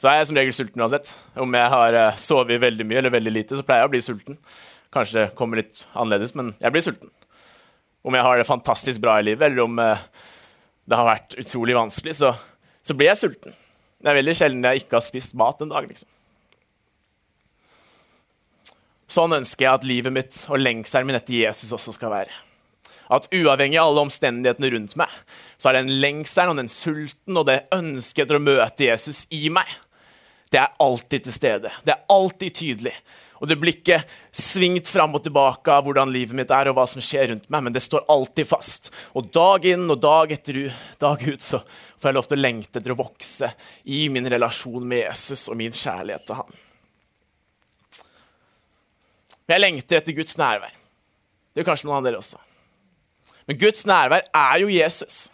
så 0.00 0.10
er 0.10 0.18
jeg 0.20 0.28
som 0.30 0.40
regel 0.40 0.56
sulten 0.56 0.84
uansett. 0.84 1.12
Om 1.40 1.56
jeg 1.56 1.72
har 1.72 1.96
uh, 1.96 2.18
sovet 2.20 2.60
veldig 2.60 2.88
mye 2.88 3.00
eller 3.00 3.12
veldig 3.12 3.32
lite, 3.32 3.56
så 3.56 3.64
pleier 3.64 3.84
jeg 3.84 3.90
å 3.90 3.94
bli 3.94 4.02
sulten. 4.04 4.40
Kanskje 4.96 5.18
det 5.18 5.36
kommer 5.36 5.60
litt 5.60 5.84
annerledes, 5.92 6.32
men 6.38 6.54
jeg 6.56 6.72
blir 6.72 6.84
sulten. 6.84 7.12
Om 8.06 8.16
jeg 8.16 8.24
har 8.24 8.38
det 8.40 8.48
fantastisk 8.48 9.02
bra 9.02 9.18
i 9.20 9.26
livet, 9.26 9.50
eller 9.50 9.66
om 9.66 9.76
uh, 9.82 10.04
det 10.88 10.96
har 10.96 11.08
vært 11.08 11.36
utrolig 11.42 11.76
vanskelig, 11.76 12.14
så, 12.22 12.32
så, 12.80 12.96
blir 12.96 13.10
jeg 13.10 13.20
sulten. 13.20 13.56
Det 14.00 14.08
er 14.08 14.20
veldig 14.20 14.36
sjelden 14.38 14.64
jeg 14.64 14.84
ikke 14.84 14.96
har 14.96 15.04
spist 15.04 15.36
mat 15.36 15.60
en 15.60 15.72
dag. 15.72 15.88
liksom. 15.90 16.08
Sånn 19.10 19.36
ønsker 19.36 19.66
jeg 19.66 19.74
at 19.74 19.86
livet 19.86 20.14
mitt 20.14 20.38
og 20.48 20.62
lengselen 20.62 21.10
min 21.10 21.18
etter 21.18 21.36
Jesus 21.36 21.74
også 21.76 21.94
skal 21.96 22.14
være. 22.14 22.40
At 23.12 23.28
uavhengig 23.30 23.78
av 23.78 23.92
alle 23.92 24.06
omstendighetene 24.08 24.72
rundt 24.72 24.96
meg, 24.98 25.12
så 25.60 25.70
er 25.70 25.78
den 25.78 25.92
lengselen 26.02 26.54
og 26.54 26.62
den 26.62 26.72
sulten 26.72 27.38
og 27.38 27.46
det 27.50 27.60
ønsket 27.74 28.24
etter 28.24 28.40
å 28.40 28.42
møte 28.42 28.88
Jesus 28.88 29.22
i 29.34 29.46
meg, 29.52 29.68
det 30.50 30.62
er 30.62 30.74
alltid 30.82 31.26
til 31.26 31.34
stede. 31.34 31.70
Det 31.84 31.94
er 31.94 32.04
alltid 32.12 32.54
tydelig. 32.54 32.94
Og 33.40 33.48
det 33.50 33.58
blir 33.60 33.76
ikke 33.76 33.98
svingt 34.32 34.88
fram 34.88 35.16
og 35.16 35.24
tilbake 35.24 35.72
av 35.72 35.84
hvordan 35.86 36.12
livet 36.12 36.36
mitt 36.38 36.52
er, 36.54 36.70
og 36.70 36.78
hva 36.78 36.86
som 36.88 37.02
skjer 37.04 37.30
rundt 37.32 37.50
meg, 37.52 37.66
men 37.66 37.74
det 37.74 37.82
står 37.84 38.06
alltid 38.12 38.48
fast. 38.48 38.90
Og 39.18 39.28
dag 39.34 39.66
inn 39.68 39.84
og 39.92 40.00
dag 40.02 40.32
etter 40.32 40.62
dag 41.02 41.22
ut 41.26 41.44
så 41.44 41.60
får 42.00 42.10
jeg 42.10 42.18
lov 42.18 42.30
til 42.30 42.38
å 42.38 42.44
lengte 42.44 42.80
etter 42.80 42.94
å 42.94 42.98
vokse 42.98 43.52
i 43.92 44.06
min 44.12 44.28
relasjon 44.32 44.88
med 44.88 45.04
Jesus 45.04 45.46
og 45.50 45.60
min 45.60 45.74
kjærlighet 45.76 46.26
til 46.28 46.40
ham. 46.40 46.56
Men 49.46 49.54
jeg 49.54 49.62
lengter 49.62 50.00
etter 50.00 50.16
Guds 50.16 50.36
nærvær. 50.40 50.74
Det 51.52 51.62
gjør 51.62 51.70
kanskje 51.70 51.88
noen 51.88 52.00
av 52.00 52.08
dere 52.08 52.20
også. 52.20 52.40
Men 53.46 53.58
Guds 53.60 53.86
nærvær 53.86 54.26
er 54.34 54.60
jo 54.64 54.72
Jesus. 54.72 55.26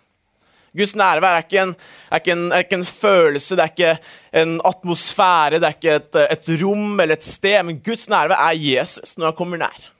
Guds 0.76 0.94
nærvær 0.96 1.36
er 1.36 1.44
ikke 1.44 1.62
en, 1.66 1.72
er 2.08 2.22
ikke 2.22 2.32
en, 2.32 2.44
er 2.48 2.64
ikke 2.64 2.78
en 2.80 2.86
følelse, 2.88 3.56
det 3.58 3.64
er 3.64 3.72
ikke 3.72 4.42
en 4.42 4.54
atmosfære, 4.64 5.58
det 5.60 5.68
er 5.68 5.76
ikke 5.76 5.96
et, 6.00 6.20
et, 6.22 6.50
rom 6.62 7.00
eller 7.00 7.18
et 7.18 7.26
sted. 7.26 7.58
Men 7.68 7.82
Guds 7.84 8.08
nærvær 8.08 8.40
er 8.40 8.56
Jesus 8.56 9.18
når 9.18 9.30
han 9.30 9.36
kommer 9.36 9.60
nær. 9.60 9.90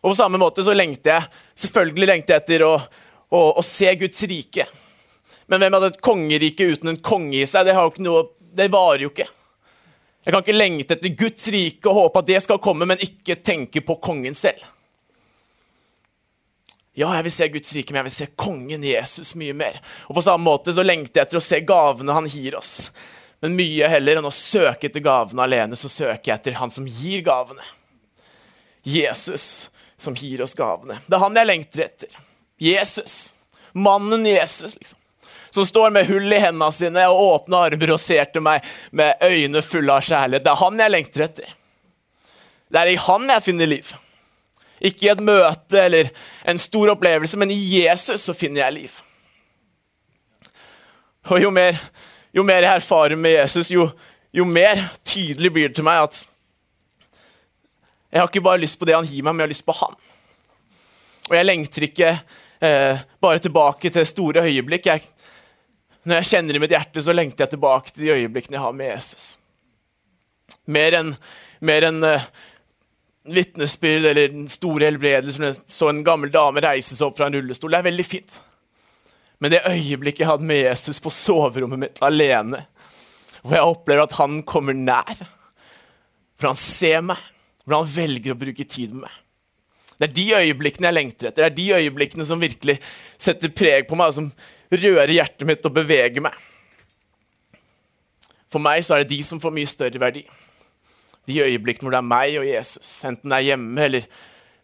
Og 0.00 0.12
på 0.12 0.16
samme 0.16 0.40
måte 0.40 0.64
så 0.64 0.72
lengter 0.76 1.16
jeg 1.16 1.42
selvfølgelig 1.66 2.08
lengter 2.08 2.36
jeg 2.36 2.44
etter 2.44 2.64
å, 2.64 2.74
å, 3.28 3.40
å 3.60 3.64
se 3.66 3.92
Guds 4.00 4.24
rike. 4.30 4.68
Men 5.50 5.62
hvem 5.62 5.76
hadde 5.76 5.92
et 5.92 6.02
kongerike 6.04 6.70
uten 6.72 6.94
en 6.94 7.02
konge 7.04 7.42
i 7.42 7.48
seg? 7.48 7.68
Det 7.68 7.76
noe 8.04 8.24
det 8.56 8.70
varer 8.72 9.04
jo 9.04 9.12
ikke. 9.12 9.28
Jeg 10.26 10.34
kan 10.34 10.42
ikke 10.42 10.56
lengte 10.56 10.96
etter 10.96 11.12
Guds 11.14 11.44
rike 11.54 11.90
og 11.90 12.00
håpe 12.00 12.22
at 12.22 12.30
det 12.32 12.40
skal 12.42 12.62
komme, 12.62 12.88
men 12.88 13.02
ikke 13.04 13.38
tenke 13.46 13.82
på 13.84 13.98
kongen 14.02 14.34
selv. 14.34 14.64
Ja, 16.96 17.10
jeg 17.18 17.26
vil 17.26 17.34
se 17.34 17.48
Guds 17.52 17.74
rike, 17.76 17.92
men 17.92 18.00
jeg 18.00 18.08
vil 18.08 18.14
se 18.14 18.26
kongen 18.40 18.84
Jesus 18.86 19.34
mye 19.36 19.52
mer. 19.56 19.76
Og 20.08 20.16
på 20.16 20.24
samme 20.24 20.48
måte 20.48 20.72
så 20.72 20.84
lengter 20.84 21.20
jeg 21.20 21.28
etter 21.28 21.40
å 21.42 21.44
se 21.44 21.58
gavene 21.68 22.14
han 22.16 22.28
gir 22.32 22.56
oss. 22.56 22.90
Men 23.44 23.56
mye 23.58 23.90
heller 23.92 24.16
enn 24.16 24.28
å 24.28 24.32
søke 24.32 24.88
etter 24.88 25.04
gavene 25.04 25.44
alene, 25.44 25.76
så 25.76 25.90
søker 25.92 26.30
jeg 26.30 26.38
etter 26.38 26.56
han 26.56 26.72
som 26.72 26.86
gir 26.88 27.20
gavene. 27.26 27.64
Jesus 28.86 29.68
som 30.00 30.16
gir 30.16 30.40
oss 30.44 30.56
gavene. 30.56 30.96
Det 31.04 31.18
er 31.18 31.24
han 31.26 31.36
jeg 31.36 31.50
lengter 31.50 31.84
etter. 31.84 32.16
Jesus. 32.56 33.34
Mannen 33.76 34.24
Jesus, 34.26 34.78
liksom. 34.78 34.98
Som 35.50 35.66
står 35.68 35.92
med 35.92 36.08
hull 36.08 36.32
i 36.32 36.40
hendene 36.40 36.72
sine 36.72 37.04
og 37.08 37.20
åpne 37.22 37.60
armer 37.68 37.92
og 37.94 38.00
ser 38.00 38.28
til 38.28 38.44
meg 38.44 38.64
med 38.96 39.20
øyne 39.24 39.62
fulle 39.64 39.94
av 39.94 40.04
kjærlighet. 40.04 40.44
Det 40.44 40.52
er 40.52 40.60
han 40.60 40.82
jeg 40.82 40.92
lengter 40.92 41.28
etter. 41.28 41.54
Det 42.72 42.80
er 42.80 42.90
i 42.92 42.98
han 43.00 43.30
jeg 43.32 43.44
finner 43.44 43.70
liv. 43.70 43.92
Ikke 44.80 45.06
i 45.06 45.12
et 45.12 45.22
møte 45.24 45.80
eller 45.80 46.10
en 46.44 46.58
stor 46.60 46.92
opplevelse, 46.92 47.38
men 47.40 47.52
i 47.52 47.58
Jesus 47.80 48.26
så 48.28 48.34
finner 48.36 48.64
jeg 48.64 48.76
liv. 48.76 49.02
Og 51.32 51.42
jo 51.42 51.50
mer, 51.50 51.78
jo 52.34 52.44
mer 52.46 52.62
jeg 52.62 52.82
erfarer 52.82 53.18
med 53.18 53.38
Jesus, 53.38 53.70
jo, 53.72 53.88
jo, 54.32 54.44
mer 54.44 54.82
tydelig 55.04 55.52
blir 55.52 55.70
det 55.70 55.78
til 55.78 55.86
meg 55.86 56.04
at 56.04 56.20
jeg 58.12 58.20
har 58.20 58.28
ikke 58.30 58.44
bare 58.46 58.62
lyst 58.62 58.78
på 58.78 58.86
det 58.86 58.94
han 58.94 59.08
gir 59.08 59.24
meg, 59.24 59.34
men 59.34 59.42
jeg 59.42 59.48
har 59.48 59.54
lyst 59.54 59.66
på 59.66 59.74
han. 59.76 59.96
Og 61.26 61.34
jeg 61.34 61.46
lengter 61.48 61.84
ikke 61.88 62.12
eh, 62.62 63.00
bare 63.20 63.42
tilbake 63.42 63.90
til 63.92 64.06
store 64.06 64.44
øyeblikk. 64.46 64.86
Jeg, 64.86 65.02
når 66.06 66.20
jeg 66.20 66.28
kjenner 66.30 66.56
i 66.56 66.60
mitt 66.62 66.72
hjerte, 66.72 67.02
så 67.02 67.12
lengter 67.12 67.44
jeg 67.44 67.56
tilbake 67.56 67.90
til 67.90 68.04
de 68.04 68.14
øyeblikkene 68.14 68.56
jeg 68.56 68.62
har 68.62 68.76
med 68.78 68.92
Jesus. 68.92 69.26
Mer 70.70 70.94
enn 71.00 71.16
en, 71.90 72.00
uh, 72.04 72.28
vitnesbyrd 73.32 74.10
eller 74.10 74.28
den 74.32 74.48
store 74.50 74.90
helbredelse. 74.90 75.52
Så 75.66 75.90
en 75.90 76.04
gammel 76.06 76.32
dame 76.34 76.62
reise 76.64 76.96
seg 76.96 77.08
opp 77.08 77.18
fra 77.18 77.28
en 77.28 77.36
rullestol. 77.38 77.72
Det 77.72 77.80
er 77.80 77.88
veldig 77.88 78.06
fint. 78.06 78.38
Men 79.42 79.52
det 79.52 79.66
øyeblikket 79.68 80.24
jeg 80.24 80.30
hadde 80.30 80.48
med 80.48 80.62
Jesus 80.62 81.00
på 81.02 81.12
soverommet 81.12 81.82
mitt 81.82 82.00
alene, 82.04 82.62
hvor 83.42 83.58
jeg 83.58 83.72
opplever 83.72 84.06
at 84.06 84.16
han 84.16 84.40
kommer 84.48 84.76
nær, 84.76 85.20
hvor 86.36 86.50
han 86.50 86.58
ser 86.60 87.04
meg, 87.04 87.20
hvor 87.64 87.82
han 87.82 87.90
velger 87.90 88.32
å 88.32 88.38
bruke 88.38 88.64
tid 88.64 88.94
med 88.94 89.08
meg 89.08 89.22
Det 89.98 90.06
er 90.06 90.12
de 90.14 90.24
øyeblikkene 90.38 90.88
jeg 90.88 90.94
lengter 90.94 91.28
etter. 91.28 91.42
Det 91.42 91.46
er 91.50 91.56
de 91.56 91.84
øyeblikkene 91.84 92.24
som 92.28 92.40
virkelig 92.40 92.78
setter 93.18 93.52
preg 93.52 93.86
på 93.88 93.96
meg, 93.98 94.12
og 94.12 94.16
som 94.16 94.32
rører 94.72 95.12
hjertet 95.14 95.46
mitt 95.48 95.68
og 95.68 95.76
beveger 95.76 96.24
meg. 96.24 96.36
For 98.52 98.62
meg 98.62 98.84
så 98.84 98.96
er 98.96 99.04
det 99.04 99.14
de 99.14 99.22
som 99.24 99.40
får 99.42 99.54
mye 99.56 99.68
større 99.68 100.00
verdi 100.00 100.24
de 101.26 101.40
øyeblikkene 101.42 101.86
hvor 101.86 101.96
det 101.96 102.02
er 102.02 102.10
meg 102.10 102.36
og 102.40 102.46
Jesus, 102.48 102.90
enten 103.08 103.32
det 103.32 103.38
er 103.38 103.48
hjemme 103.50 103.86
eller 103.88 104.06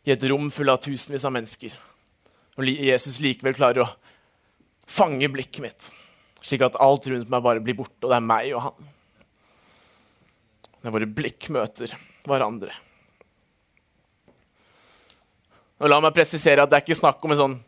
i 0.02 0.14
et 0.14 0.28
rom 0.30 0.48
full 0.50 0.70
av 0.72 0.80
tusenvis 0.82 1.26
av 1.26 1.34
mennesker. 1.34 1.74
Og 2.58 2.68
Jesus 2.68 3.20
likevel 3.22 3.56
klarer 3.56 3.84
å 3.84 3.90
fange 4.90 5.30
blikket 5.32 5.64
mitt, 5.64 5.90
slik 6.42 6.64
at 6.66 6.78
alt 6.82 7.06
rundt 7.10 7.30
meg 7.32 7.44
bare 7.44 7.62
blir 7.64 7.78
borte, 7.78 8.00
og 8.02 8.10
det 8.10 8.18
er 8.18 8.30
meg 8.30 8.54
og 8.56 8.64
han. 8.66 8.88
Når 10.82 10.96
våre 10.96 11.10
blikk 11.18 11.48
møter 11.54 11.94
hverandre. 12.26 12.74
Og 15.82 15.90
La 15.90 15.98
meg 16.02 16.14
presisere 16.14 16.62
at 16.62 16.70
det 16.70 16.78
er 16.78 16.84
ikke 16.84 16.98
snakk 16.98 17.22
om 17.26 17.34
en 17.34 17.40
sånn 17.40 17.60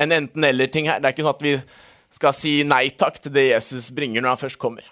en 0.00 0.14
enten-eller-ting 0.16 0.88
her. 0.88 1.00
Det 1.00 1.08
er 1.08 1.14
ikke 1.14 1.26
sånn 1.26 1.36
at 1.36 1.44
vi 1.44 1.54
skal 2.12 2.34
si 2.36 2.52
nei 2.68 2.86
takk 2.98 3.20
til 3.22 3.34
det 3.34 3.50
Jesus 3.50 3.90
bringer 3.94 4.24
når 4.24 4.34
han 4.34 4.40
først 4.40 4.60
kommer. 4.60 4.86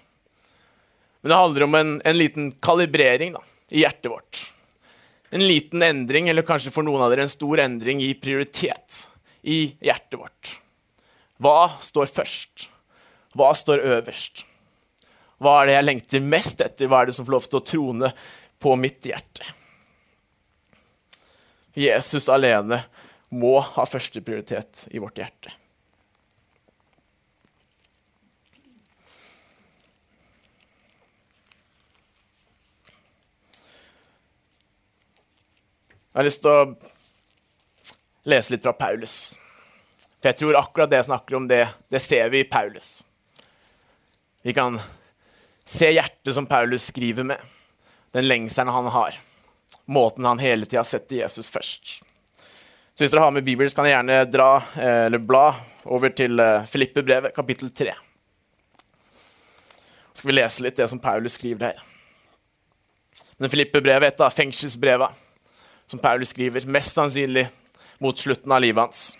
Men 1.20 1.32
det 1.32 1.40
handler 1.40 1.66
om 1.66 1.74
en, 1.74 1.92
en 2.04 2.18
liten 2.18 2.50
kalibrering 2.64 3.34
da, 3.36 3.42
i 3.70 3.84
hjertet 3.84 4.10
vårt. 4.10 4.40
En 5.30 5.44
liten 5.46 5.82
endring, 5.82 6.28
eller 6.28 6.46
kanskje 6.46 6.72
for 6.74 6.86
noen 6.86 7.04
av 7.04 7.12
dere 7.12 7.26
en 7.26 7.32
stor 7.32 7.60
endring 7.62 8.00
i 8.02 8.14
prioritet 8.18 9.04
i 9.42 9.62
hjertet 9.84 10.18
vårt. 10.18 10.54
Hva 11.40 11.78
står 11.84 12.10
først? 12.10 12.68
Hva 13.36 13.52
står 13.56 13.84
øverst? 13.96 14.44
Hva 15.40 15.60
er 15.60 15.70
det 15.70 15.76
jeg 15.76 15.86
lengter 15.86 16.24
mest 16.24 16.60
etter? 16.64 16.88
Hva 16.90 17.00
er 17.00 17.08
det 17.08 17.16
som 17.16 17.28
får 17.28 17.36
lov 17.36 17.46
til 17.48 17.60
å 17.60 17.64
trone 17.64 18.12
på 18.60 18.74
mitt 18.76 19.06
hjerte? 19.08 19.46
Jesus 21.78 22.26
alene 22.32 22.82
må 23.30 23.60
ha 23.62 23.86
førsteprioritet 23.86 24.88
i 24.90 25.00
vårt 25.00 25.20
hjerte. 25.20 25.54
Jeg 36.20 36.24
har 36.26 36.28
lyst 36.28 36.42
til 36.44 36.52
å 36.52 38.28
lese 38.28 38.52
litt 38.52 38.64
fra 38.66 38.74
Paulus. 38.76 39.12
For 40.20 40.28
jeg 40.28 40.36
tror 40.36 40.58
akkurat 40.58 40.90
det 40.92 40.98
jeg 40.98 41.06
snakker 41.06 41.36
om, 41.38 41.46
det, 41.48 41.62
det 41.88 42.00
ser 42.04 42.28
vi 42.28 42.42
i 42.42 42.48
Paulus. 42.50 42.90
Vi 44.44 44.52
kan 44.52 44.76
se 45.64 45.88
hjertet 45.88 46.36
som 46.36 46.44
Paulus 46.50 46.90
skriver 46.90 47.24
med, 47.30 47.40
den 48.12 48.28
lengselen 48.28 48.68
han 48.68 48.90
har. 48.92 49.16
Måten 49.88 50.28
han 50.28 50.42
hele 50.44 50.68
tida 50.68 50.82
setter 50.84 51.22
Jesus 51.22 51.48
først. 51.48 51.94
Så 52.92 53.06
hvis 53.06 53.16
dere 53.16 53.24
har 53.24 53.32
med 53.38 53.48
Bibelen, 53.48 53.72
så 53.72 53.80
kan 53.80 53.88
jeg 53.88 53.96
gjerne 53.96 54.20
dra, 54.28 54.50
eh, 54.76 55.06
eller 55.06 55.24
bla 55.24 55.46
over 55.88 56.12
til 56.20 56.36
eh, 56.36 56.68
Filippe-brevet, 56.68 57.32
kapittel 57.32 57.72
3. 57.80 57.96
Så 60.12 60.20
skal 60.20 60.34
vi 60.34 60.36
lese 60.36 60.68
litt 60.68 60.84
det 60.84 60.92
som 60.92 61.00
Paulus 61.00 61.40
skriver 61.40 61.70
her. 61.70 61.82
Men 63.40 63.56
Filippe-brevet 63.56 64.10
er 64.10 64.12
et 64.12 64.24
av 64.28 64.36
fengselsbrevene 64.36 65.29
som 65.90 65.98
Paulus 65.98 66.30
skriver, 66.30 66.66
mest 66.70 66.94
sannsynlig 66.94 67.48
mot 67.98 68.18
slutten 68.18 68.52
av 68.52 68.60
livet 68.62 68.84
hans. 68.84 69.16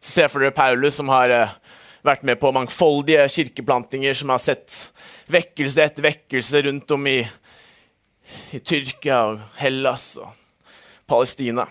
Så 0.00 0.10
Se 0.10 0.28
for 0.28 0.40
dere 0.40 0.56
Paulus 0.56 0.96
som 0.96 1.10
har 1.12 1.28
uh, 1.34 1.52
vært 2.06 2.24
med 2.24 2.38
på 2.40 2.52
mangfoldige 2.56 3.26
kirkeplantinger, 3.34 4.16
som 4.16 4.32
har 4.32 4.40
sett 4.40 4.72
vekkelse 5.28 5.84
etter 5.84 6.06
vekkelse 6.06 6.62
rundt 6.64 6.96
om 6.96 7.04
i, 7.10 7.18
i 8.56 8.62
Tyrkia 8.64 9.20
og 9.28 9.44
Hellas 9.60 10.14
og 10.22 10.32
Palestina. 11.04 11.68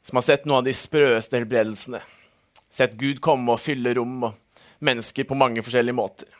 Som 0.00 0.16
har 0.16 0.28
sett 0.30 0.48
noen 0.48 0.62
av 0.62 0.66
de 0.70 0.74
sprøeste 0.74 1.36
helbredelsene. 1.36 2.00
Sett 2.72 2.96
Gud 2.96 3.20
komme 3.20 3.52
og 3.52 3.60
fylle 3.60 3.92
rom 4.00 4.30
og 4.30 4.64
mennesker 4.80 5.28
på 5.28 5.36
mange 5.36 5.60
forskjellige 5.66 6.00
måter. 6.00 6.32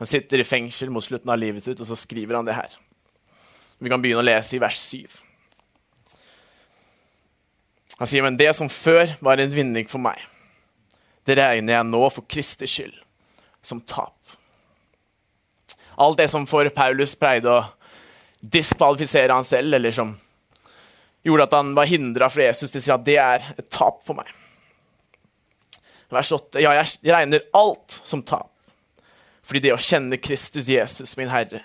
Han 0.00 0.08
sitter 0.08 0.40
i 0.40 0.46
fengsel 0.56 0.88
mot 0.94 1.04
slutten 1.04 1.36
av 1.36 1.40
livet 1.42 1.68
sitt, 1.68 1.80
og 1.82 1.90
så 1.90 1.98
skriver 1.98 2.38
han 2.40 2.48
det 2.48 2.56
her. 2.56 2.78
Vi 3.78 3.90
kan 3.90 4.02
begynne 4.02 4.22
å 4.22 4.26
lese 4.26 4.56
i 4.56 4.62
vers 4.62 4.78
7. 4.90 5.06
Han 7.98 8.06
sier, 8.06 8.22
men 8.22 8.38
det 8.38 8.50
som 8.54 8.70
før 8.70 9.14
var 9.24 9.40
en 9.42 9.50
vinning 9.50 9.88
for 9.90 10.02
meg, 10.02 10.20
det 11.26 11.36
regner 11.38 11.76
jeg 11.76 11.88
nå 11.88 12.02
for 12.14 12.26
Kristi 12.30 12.66
skyld 12.70 12.94
som 13.62 13.82
tap. 13.82 14.14
Alt 15.98 16.20
det 16.20 16.28
som 16.30 16.46
for 16.46 16.68
Paulus 16.74 17.16
pleide 17.18 17.50
å 17.50 17.66
diskvalifisere 18.38 19.34
han 19.34 19.46
selv, 19.46 19.74
eller 19.74 19.94
som 19.94 20.14
gjorde 21.26 21.48
at 21.48 21.56
han 21.58 21.72
var 21.74 21.90
hindra 21.90 22.28
fra 22.30 22.46
Jesus 22.46 22.70
de 22.72 22.80
sier 22.80 22.94
at 22.94 23.06
det 23.06 23.18
er 23.18 23.48
et 23.58 23.66
tap 23.74 23.98
for 24.06 24.18
meg. 24.18 24.30
Vers 26.14 26.30
8. 26.32 26.62
Ja, 26.62 26.72
jeg 26.78 27.12
regner 27.12 27.44
alt 27.58 27.98
som 28.06 28.22
tap, 28.24 28.52
fordi 29.42 29.66
det 29.66 29.74
å 29.74 29.82
kjenne 29.82 30.20
Kristus 30.22 30.70
Jesus, 30.70 31.16
min 31.18 31.32
Herre, 31.32 31.64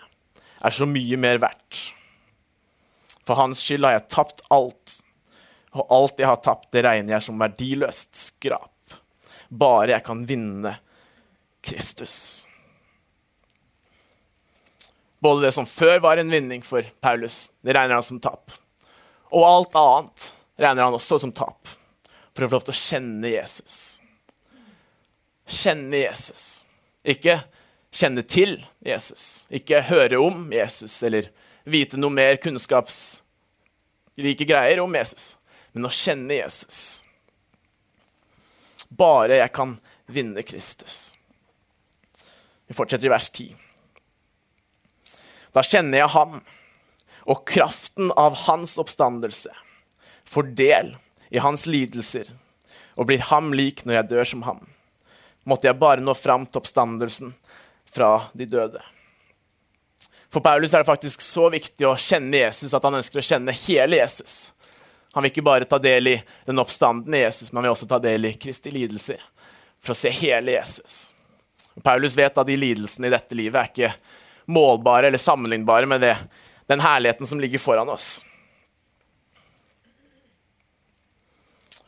er 0.63 0.73
så 0.73 0.87
mye 0.89 1.19
mer 1.19 1.39
verdt 1.43 1.93
for 3.27 3.39
hans 3.39 3.61
skyld 3.63 3.85
har 3.87 3.97
jeg 3.97 4.09
tapt 4.11 4.43
alt. 4.53 4.99
Og 5.73 5.89
alt 5.93 6.21
jeg 6.21 6.29
har 6.29 6.41
tapt, 6.43 6.69
det 6.75 6.83
regner 6.85 7.15
jeg 7.15 7.25
som 7.25 7.41
verdiløst 7.41 8.19
skrap. 8.29 8.97
Bare 9.49 9.93
jeg 9.95 10.05
kan 10.05 10.23
vinne 10.27 10.75
Kristus. 11.63 12.45
Både 15.23 15.45
det 15.45 15.53
som 15.55 15.65
før 15.69 16.01
var 16.03 16.19
en 16.19 16.31
vinning 16.31 16.61
for 16.65 16.83
Paulus, 17.01 17.47
det 17.63 17.77
regner 17.77 17.95
han 17.95 18.05
som 18.05 18.19
tap. 18.19 18.51
Og 19.31 19.45
alt 19.47 19.77
annet 19.79 20.25
regner 20.59 20.83
han 20.83 20.97
også 20.97 21.21
som 21.23 21.31
tap, 21.33 21.69
for 22.35 22.43
å 22.43 22.49
få 22.49 22.57
lov 22.57 22.65
til 22.67 22.75
å 22.75 22.81
kjenne 22.81 23.31
Jesus. 23.31 23.77
Kjenne 25.47 26.03
Jesus. 26.03 26.43
Ikke 27.07 27.39
kjenne 27.93 28.25
til 28.27 28.57
Jesus. 28.83 29.45
Ikke 29.53 29.83
høre 29.87 30.19
om 30.19 30.49
Jesus 30.53 30.97
eller 31.07 31.31
vite 31.63 31.97
noe 31.99 32.13
mer 32.13 32.35
kunnskapsrike 32.43 34.45
greier 34.47 34.79
om 34.83 34.95
Jesus, 34.95 35.37
men 35.73 35.85
å 35.87 35.93
kjenne 35.93 36.37
Jesus. 36.37 37.03
Bare 38.89 39.39
jeg 39.39 39.51
kan 39.55 39.77
vinne 40.05 40.43
Kristus. 40.45 41.15
Vi 42.67 42.73
fortsetter 42.77 43.07
i 43.07 43.13
vers 43.13 43.29
10. 43.29 43.55
Da 45.53 45.63
kjenner 45.65 46.03
jeg 46.03 46.13
ham 46.13 46.39
og 47.29 47.45
kraften 47.47 48.11
av 48.19 48.35
hans 48.47 48.77
oppstandelse. 48.81 49.51
Får 50.25 50.43
del 50.57 50.95
i 51.33 51.41
hans 51.43 51.65
lidelser 51.69 52.31
og 52.97 53.07
blir 53.09 53.21
ham 53.29 53.53
lik 53.55 53.85
når 53.85 53.99
jeg 53.99 54.09
dør 54.11 54.29
som 54.33 54.45
ham. 54.47 54.61
Måtte 55.43 55.67
jeg 55.67 55.79
bare 55.79 56.03
nå 56.03 56.13
fram 56.15 56.45
til 56.47 56.61
oppstandelsen 56.61 57.33
fra 57.93 58.29
de 58.33 58.47
døde. 58.49 58.81
For 60.33 60.41
Paulus 60.41 60.73
er 60.73 60.81
det 60.81 60.89
faktisk 60.89 61.21
så 61.21 61.45
viktig 61.53 61.85
å 61.85 61.93
kjenne 61.99 62.39
Jesus 62.39 62.73
at 62.73 62.83
han 62.87 62.97
ønsker 62.97 63.21
å 63.21 63.25
kjenne 63.25 63.53
hele 63.53 63.99
Jesus. 63.99 64.49
Han 65.13 65.21
vil 65.21 65.29
ikke 65.29 65.45
bare 65.45 65.67
ta 65.69 65.77
del 65.77 66.09
i 66.09 66.15
den 66.47 66.61
oppstandende 66.61 67.19
Jesus, 67.21 67.51
men 67.51 67.59
han 67.59 67.67
vil 67.67 67.75
også 67.75 67.87
ta 67.91 67.99
del 68.01 68.25
i 68.25 68.33
Kristi 68.41 68.71
lidelser 68.73 69.21
for 69.77 69.93
å 69.93 69.97
se 69.97 70.09
hele 70.09 70.55
Jesus. 70.55 71.11
Og 71.77 71.83
Paulus 71.85 72.17
vet 72.17 72.33
at 72.33 72.49
de 72.49 72.55
lidelsene 72.57 73.11
i 73.11 73.13
dette 73.13 73.37
livet 73.37 73.59
er 73.59 73.69
ikke 73.69 73.91
målbare 74.49 75.11
eller 75.11 75.21
sammenlignbare 75.21 75.89
med 75.89 76.01
det, 76.01 76.15
den 76.71 76.81
herligheten 76.81 77.29
som 77.29 77.41
ligger 77.41 77.61
foran 77.61 77.91
oss. 77.93 78.23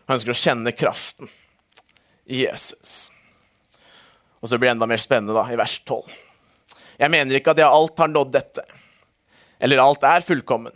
Han 0.06 0.20
ønsker 0.20 0.36
å 0.36 0.38
kjenne 0.38 0.76
kraften 0.78 1.34
i 2.30 2.44
Jesus. 2.44 3.10
Og 4.38 4.52
så 4.52 4.60
blir 4.60 4.70
det 4.70 4.76
enda 4.78 4.90
mer 4.90 5.02
spennende 5.02 5.34
da, 5.34 5.48
i 5.50 5.58
vers 5.58 5.80
12. 5.82 6.25
Jeg 7.00 7.12
mener 7.12 7.38
ikke 7.38 7.54
at 7.56 7.62
jeg 7.62 7.68
alt 7.68 8.00
har 8.00 8.12
nådd 8.12 8.34
dette, 8.36 8.64
eller 9.60 9.84
alt 9.84 10.06
er 10.08 10.26
fullkommen, 10.26 10.74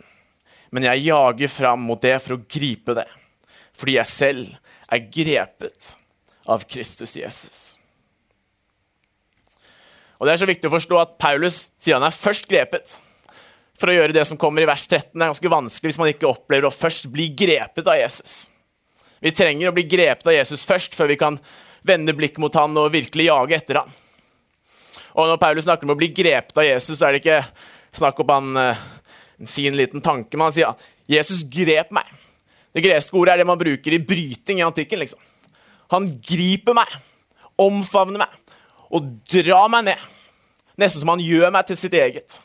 men 0.70 0.86
jeg 0.86 1.06
jager 1.08 1.52
fram 1.52 1.82
mot 1.88 2.00
det 2.02 2.16
for 2.22 2.36
å 2.36 2.44
gripe 2.44 2.96
det, 2.98 3.08
fordi 3.76 3.96
jeg 3.96 4.12
selv 4.12 4.56
er 4.90 5.06
grepet 5.12 5.94
av 6.50 6.64
Kristus 6.68 7.16
Jesus. 7.16 7.60
Og 10.20 10.26
Det 10.26 10.34
er 10.34 10.42
så 10.42 10.50
viktig 10.50 10.68
å 10.68 10.74
forstå 10.74 10.98
at 11.00 11.16
Paulus 11.20 11.70
sier 11.80 11.96
han 11.96 12.04
er 12.04 12.12
først 12.12 12.48
grepet 12.50 12.98
for 13.80 13.88
å 13.88 13.94
gjøre 13.96 14.12
det 14.12 14.26
som 14.28 14.36
kommer 14.36 14.60
i 14.60 14.68
vers 14.68 14.82
13. 14.84 15.14
Det 15.14 15.24
er 15.24 15.30
ganske 15.32 15.52
vanskelig 15.54 15.88
hvis 15.88 16.00
man 16.02 16.10
ikke 16.12 16.28
opplever 16.28 16.68
å 16.68 16.74
først 16.74 17.08
bli 17.12 17.30
grepet 17.32 17.88
av 17.88 17.96
Jesus. 17.96 18.50
Vi 19.24 19.32
trenger 19.32 19.70
å 19.70 19.76
bli 19.76 19.86
grepet 19.88 20.28
av 20.28 20.36
Jesus 20.36 20.66
først, 20.68 20.96
før 20.96 21.08
vi 21.12 21.16
kan 21.20 21.38
vende 21.88 22.12
blikket 22.16 22.42
mot 22.42 22.56
han 22.60 22.76
og 22.76 22.92
virkelig 22.92 23.30
jage 23.30 23.56
etter 23.56 23.80
han. 23.80 23.94
Og 25.14 25.26
Når 25.26 25.40
Paulus 25.42 25.66
snakker 25.66 25.88
om 25.88 25.94
å 25.94 25.98
bli 25.98 26.10
grepet 26.14 26.56
av 26.56 26.66
Jesus, 26.66 26.98
så 26.98 27.08
er 27.08 27.16
det 27.16 27.22
ikke 27.22 27.42
snakk 27.96 28.20
om 28.22 28.28
han, 28.34 28.56
eh, 28.56 28.82
en 29.40 29.46
fin 29.50 29.76
liten 29.76 30.00
tanke, 30.00 30.36
men 30.36 30.48
han 30.48 30.52
sier 30.54 30.70
at 30.70 30.84
Jesus 31.08 31.42
grep 31.42 31.90
meg. 31.90 32.06
Det 32.74 32.84
greske 32.84 33.16
ordet 33.18 33.34
er 33.34 33.42
det 33.42 33.46
man 33.46 33.58
bruker 33.58 33.92
i 33.92 33.98
bryting 33.98 34.60
i 34.60 34.66
antikken. 34.66 34.98
liksom. 34.98 35.18
Han 35.90 36.06
griper 36.22 36.74
meg, 36.74 36.86
omfavner 37.58 38.18
meg 38.22 38.28
og 38.90 39.08
drar 39.30 39.68
meg 39.68 39.84
ned. 39.84 39.98
Nesten 40.78 41.02
som 41.02 41.08
han 41.08 41.22
gjør 41.22 41.50
meg 41.50 41.66
til 41.66 41.76
sitt 41.76 41.94
eget. 41.94 42.38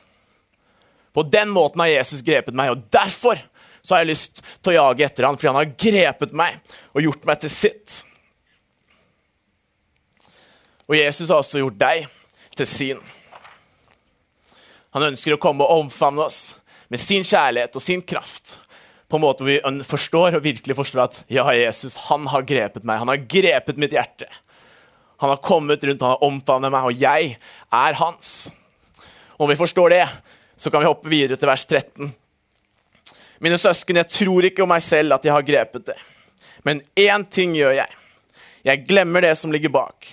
På 1.13 1.23
den 1.23 1.49
måten 1.53 1.79
har 1.79 1.87
Jesus 1.87 2.23
grepet 2.25 2.55
meg, 2.57 2.71
og 2.73 2.89
derfor 2.91 3.39
så 3.85 3.95
har 3.95 4.01
jeg 4.03 4.15
lyst 4.15 4.41
til 4.63 4.73
å 4.73 4.79
jage 4.79 5.05
etter 5.05 5.27
han, 5.27 5.37
fordi 5.37 5.51
han 5.51 5.61
har 5.61 5.75
grepet 5.77 6.33
meg 6.33 6.57
og 6.91 7.05
gjort 7.05 7.25
meg 7.29 7.39
til 7.43 7.53
sitt. 7.53 7.99
Og 10.89 10.97
Jesus 10.97 11.29
har 11.29 11.41
også 11.41 11.61
gjort 11.61 11.79
deg 11.79 12.09
til 12.57 12.69
sin. 12.69 13.01
Han 14.95 15.09
ønsker 15.09 15.35
å 15.35 15.41
komme 15.41 15.65
og 15.65 15.85
omfavne 15.85 16.23
oss 16.23 16.55
med 16.87 17.01
sin 17.01 17.25
kjærlighet 17.25 17.75
og 17.75 17.83
sin 17.83 18.03
kraft. 18.05 18.57
På 19.11 19.19
en 19.19 19.25
måte 19.25 19.43
hvor 19.43 19.51
vi 19.51 19.87
forstår 19.87 20.37
og 20.37 20.45
virkelig 20.45 20.77
forstår 20.77 21.03
at 21.03 21.17
ja, 21.31 21.45
Jesus 21.51 21.97
han 22.07 22.29
har 22.31 22.45
grepet 22.47 22.85
meg. 22.87 23.01
Han 23.01 23.11
har 23.11 23.25
grepet 23.29 23.81
mitt 23.81 23.95
hjerte. 23.95 24.29
Han 25.19 25.31
har 25.31 25.41
kommet 25.43 25.83
rundt, 25.83 26.03
han 26.03 26.15
har 26.15 26.23
omfavnet 26.27 26.71
meg, 26.73 26.87
og 26.87 26.99
jeg 26.99 27.35
er 27.71 27.97
hans. 27.99 28.31
Om 29.39 29.51
vi 29.51 29.57
forstår 29.59 29.93
det, 29.93 30.05
så 30.59 30.71
kan 30.71 30.83
vi 30.83 30.89
hoppe 30.89 31.11
videre 31.11 31.39
til 31.39 31.49
vers 31.49 31.65
13. 31.67 32.11
Mine 33.43 33.59
søsken, 33.59 33.99
jeg 33.99 34.11
tror 34.11 34.47
ikke 34.47 34.63
om 34.63 34.71
meg 34.71 34.83
selv 34.83 35.15
at 35.15 35.27
jeg 35.27 35.35
har 35.35 35.47
grepet 35.47 35.89
det. 35.91 35.97
Men 36.67 36.81
én 36.99 37.27
ting 37.31 37.55
gjør 37.55 37.75
jeg. 37.77 37.99
Jeg 38.65 38.83
glemmer 38.87 39.23
det 39.27 39.35
som 39.37 39.51
ligger 39.53 39.71
bak, 39.75 40.07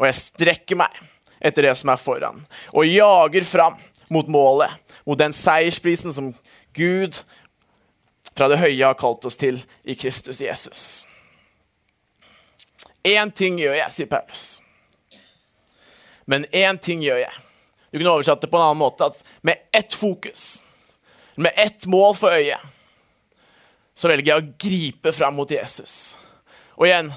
og 0.00 0.08
jeg 0.08 0.18
strekker 0.18 0.80
meg 0.80 1.04
etter 1.40 1.68
det 1.68 1.74
som 1.78 1.92
er 1.92 2.00
foran, 2.00 2.44
og 2.72 2.88
jager 2.88 3.46
fram 3.46 3.80
mot 4.12 4.28
målet, 4.30 4.70
mot 5.06 5.18
den 5.18 5.34
seiersprisen 5.34 6.14
som 6.14 6.32
Gud 6.76 7.22
fra 8.36 8.48
det 8.52 8.60
høye 8.60 8.84
har 8.84 8.98
kalt 8.98 9.24
oss 9.26 9.38
til 9.40 9.62
i 9.84 9.96
Kristus 9.98 10.40
Jesus. 10.44 11.06
Én 13.06 13.30
ting 13.30 13.58
gjør 13.60 13.76
jeg, 13.78 13.92
sier 13.94 14.10
Paulus. 14.10 14.46
Men 16.26 16.44
én 16.50 16.78
ting 16.82 17.04
gjør 17.04 17.22
jeg. 17.22 17.42
Du 17.92 18.00
kunne 18.00 18.16
oversatt 18.16 18.42
det 18.42 18.50
på 18.50 18.58
en 18.58 18.64
annen 18.66 18.82
måte. 18.82 19.06
at 19.06 19.22
Med 19.46 19.62
ett 19.72 19.94
fokus, 19.94 20.64
med 21.36 21.52
ett 21.56 21.86
mål 21.86 22.16
for 22.18 22.34
øyet, 22.34 22.60
så 23.94 24.10
velger 24.10 24.32
jeg 24.32 24.42
å 24.42 24.56
gripe 24.60 25.12
fram 25.14 25.38
mot 25.38 25.50
Jesus. 25.50 26.16
Og 26.76 26.88
igjen, 26.88 27.08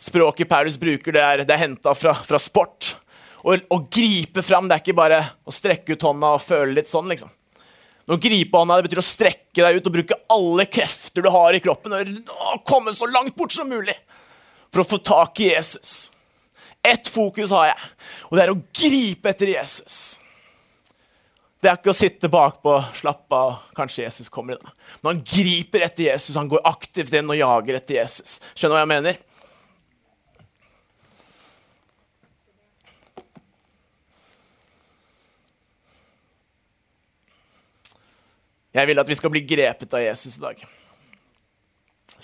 språket 0.00 0.50
Paulus 0.50 0.78
bruker, 0.80 1.14
det 1.14 1.22
er, 1.22 1.44
det 1.46 1.54
er 1.54 1.60
henta 1.60 1.94
fra, 1.94 2.16
fra, 2.26 2.40
sport. 2.42 2.96
Å 3.44 3.78
gripe 3.92 4.42
fram 4.44 4.68
det 4.68 4.78
er 4.78 4.82
ikke 4.82 4.96
bare 4.96 5.20
å 5.44 5.52
strekke 5.52 5.96
ut 5.96 6.06
hånda 6.06 6.34
og 6.36 6.44
føle 6.44 6.78
litt 6.78 6.88
sånn, 6.88 7.10
liksom. 7.12 7.28
Å 8.04 8.16
gripe 8.20 8.60
hånda 8.60 8.78
det 8.78 8.88
betyr 8.88 9.00
å 9.00 9.04
strekke 9.04 9.60
deg 9.64 9.78
ut 9.78 9.86
og 9.88 9.94
bruke 9.94 10.18
alle 10.32 10.66
krefter 10.68 11.24
du 11.24 11.30
har 11.32 11.56
i 11.56 11.60
kroppen. 11.64 11.94
og 11.94 12.64
komme 12.68 12.92
så 12.92 13.08
langt 13.08 13.36
bort 13.36 13.52
som 13.52 13.68
mulig 13.68 13.96
for 14.72 14.82
å 14.82 14.88
få 14.88 14.98
tak 14.98 15.40
i 15.40 15.52
Jesus. 15.52 16.10
Ett 16.84 17.08
fokus 17.08 17.52
har 17.54 17.70
jeg, 17.70 17.92
og 18.28 18.36
det 18.36 18.42
er 18.44 18.52
å 18.52 18.60
gripe 18.76 19.30
etter 19.30 19.54
Jesus. 19.54 20.18
Det 21.64 21.70
er 21.70 21.78
ikke 21.78 21.94
å 21.94 21.96
sitte 21.96 22.28
bakpå, 22.28 22.74
slappe 22.98 23.38
av, 23.38 23.54
kanskje 23.76 24.02
Jesus 24.04 24.28
kommer 24.28 24.58
i 24.58 24.60
dag. 24.60 24.72
Men 25.00 25.14
han 25.14 25.22
griper 25.24 25.86
etter 25.86 26.10
Jesus, 26.10 26.36
han 26.36 26.50
går 26.50 26.60
aktivt 26.68 27.14
inn 27.16 27.30
og 27.32 27.38
jager 27.38 27.78
etter 27.78 28.02
Jesus. 28.02 28.36
Skjønner 28.52 28.74
du 28.74 28.76
hva 28.76 28.82
jeg 28.82 28.92
mener? 28.92 29.22
Jeg 38.74 38.90
vil 38.90 38.98
at 38.98 39.10
vi 39.10 39.14
skal 39.14 39.30
bli 39.30 39.44
grepet 39.46 39.92
av 39.94 40.02
Jesus 40.02 40.38
i 40.38 40.42
dag. 40.42 40.62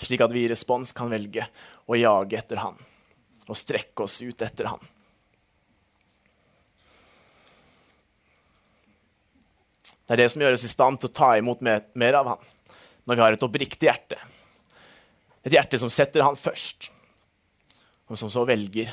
Slik 0.01 0.23
at 0.23 0.33
vi 0.35 0.43
i 0.43 0.49
respons 0.51 0.91
kan 0.95 1.11
velge 1.11 1.45
å 1.87 1.95
jage 1.95 2.39
etter 2.39 2.59
han 2.59 2.79
og 3.47 3.57
strekke 3.57 4.05
oss 4.05 4.19
ut 4.23 4.41
etter 4.43 4.67
han. 4.69 4.81
Det 10.05 10.15
er 10.15 10.21
det 10.23 10.31
som 10.33 10.43
gjør 10.43 10.57
oss 10.57 10.65
i 10.67 10.71
stand 10.71 10.99
til 10.99 11.07
å 11.07 11.15
ta 11.15 11.29
imot 11.39 11.63
mer, 11.63 11.85
mer 11.95 12.17
av 12.19 12.33
han 12.33 12.49
når 13.07 13.15
vi 13.17 13.23
har 13.23 13.35
et 13.35 13.45
oppriktig 13.47 13.87
hjerte. 13.87 14.17
Et 15.47 15.55
hjerte 15.55 15.79
som 15.81 15.89
setter 15.89 16.21
han 16.21 16.37
først, 16.37 16.91
og 18.11 18.19
som 18.19 18.29
så 18.29 18.43
velger 18.45 18.91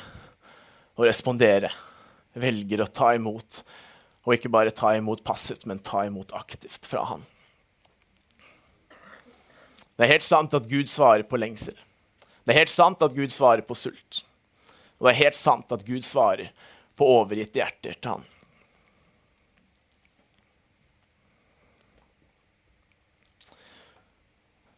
å 0.97 1.05
respondere. 1.05 1.69
Velger 2.39 2.85
å 2.85 2.89
ta 2.89 3.11
imot, 3.19 3.61
og 4.25 4.37
ikke 4.37 4.53
bare 4.53 4.73
ta 4.75 4.95
imot 4.97 5.25
passivt, 5.27 5.67
men 5.69 5.83
ta 5.85 6.07
imot 6.07 6.33
aktivt 6.39 6.89
fra 6.89 7.05
han. 7.11 7.27
Det 9.99 10.07
er 10.07 10.13
helt 10.15 10.23
sant 10.23 10.53
at 10.55 10.67
Gud 10.71 10.87
svarer 10.87 11.25
på 11.27 11.41
lengsel. 11.43 11.75
Det 12.47 12.55
er 12.55 12.61
helt 12.61 12.71
sant 12.71 13.01
at 13.03 13.17
Gud 13.17 13.33
svarer 13.35 13.65
på 13.67 13.75
sult. 13.75 14.21
Og 14.99 15.09
det 15.09 15.11
er 15.11 15.25
helt 15.25 15.39
sant 15.39 15.75
at 15.75 15.83
Gud 15.87 16.07
svarer 16.07 16.53
på 16.99 17.07
overgitte 17.19 17.59
hjerter 17.59 17.99
til 17.99 18.13
han. 18.13 18.27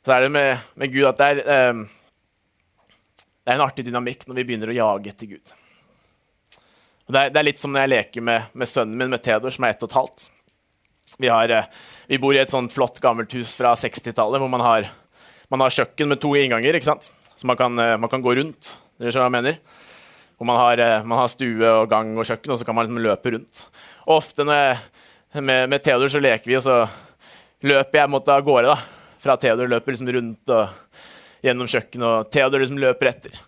Så 0.01 0.15
er 0.17 0.25
det 0.25 0.31
med, 0.33 0.65
med 0.81 0.93
Gud 0.95 1.05
at 1.11 1.21
det 1.21 1.29
er, 1.29 1.41
eh, 1.45 1.83
det 3.45 3.53
er, 3.53 3.59
en 3.59 3.67
artig 3.67 3.85
dynamikk 3.85 4.25
når 4.25 4.41
vi 4.41 4.45
begynner 4.49 4.73
å 4.73 4.79
jage 4.79 5.13
etter 5.13 5.29
Gud. 5.35 5.53
Det, 7.11 7.19
er, 7.19 7.29
det 7.29 7.43
er 7.43 7.45
litt 7.45 7.61
som 7.61 7.75
når 7.75 7.85
jeg 7.85 7.93
leker 7.93 8.25
med, 8.25 8.49
med 8.57 8.73
sønnen 8.73 8.97
min, 8.97 9.13
med 9.13 9.21
Theodor, 9.21 9.53
som 9.53 9.69
er 9.69 9.75
ett 9.75 9.85
og 9.85 9.93
et 9.93 9.99
halvt. 9.99 10.27
Vi, 11.21 11.29
har, 11.29 11.53
eh, 11.53 11.69
vi 12.09 12.21
bor 12.25 12.33
i 12.33 12.41
et 12.41 12.53
sånt 12.53 12.73
flott, 12.73 13.03
gammelt 13.05 13.37
hus 13.37 13.53
fra 13.59 13.77
60-tallet 13.77 14.41
hvor 14.41 14.49
man 14.49 14.65
har 14.65 14.89
man 15.51 15.65
har 15.65 15.75
kjøkken 15.75 16.13
med 16.13 16.21
to 16.23 16.33
innganger, 16.39 16.79
ikke 16.79 16.93
sant? 16.93 17.11
så 17.41 17.47
man 17.47 17.57
kan, 17.57 17.79
eh, 17.79 17.97
man 17.97 18.11
kan 18.11 18.23
gå 18.23 18.35
rundt. 18.37 18.77
Dere 19.01 19.15
skjønner 19.15 19.31
hva 19.31 19.31
jeg 19.31 19.43
mener? 19.43 19.59
Hvor 20.37 20.47
man 20.47 20.59
har, 20.61 20.79
eh, 20.79 21.03
man 21.03 21.19
har, 21.19 21.29
stue 21.29 21.65
og 21.65 21.89
gang 21.89 22.11
og 22.19 22.27
kjøkken, 22.29 22.53
og 22.53 22.59
så 22.59 22.67
kan 22.67 22.75
man 22.75 22.85
liksom 22.85 23.03
løpe 23.03 23.33
rundt. 23.33 23.67
Og 24.07 24.19
ofte 24.19 24.45
jeg, 24.45 24.77
med, 25.41 25.69
med, 25.71 25.83
Theodor 25.83 26.13
så 26.13 26.21
leker 26.21 26.45
vi, 26.45 26.57
og 26.57 26.63
så 26.63 26.89
løper 27.63 27.99
jeg 27.99 28.11
måtte 28.11 28.35
av 28.35 28.45
gårde. 28.45 28.75
da. 28.75 28.77
Fra 29.19 29.37
Theodor 29.37 29.69
løper 29.73 29.93
liksom 29.93 30.13
rundt 30.13 30.53
og 30.53 30.69
gjennom 31.41 31.67
kjøkkenet, 31.67 32.05
og 32.05 32.31
Theodor 32.31 32.61
liksom 32.61 32.79
løper 32.79 33.09
etter. 33.09 33.41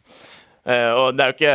Uh, 0.65 0.93
og 0.95 1.17
det 1.17 1.25
er 1.25 1.33
jo 1.33 1.37
ikke, 1.37 1.55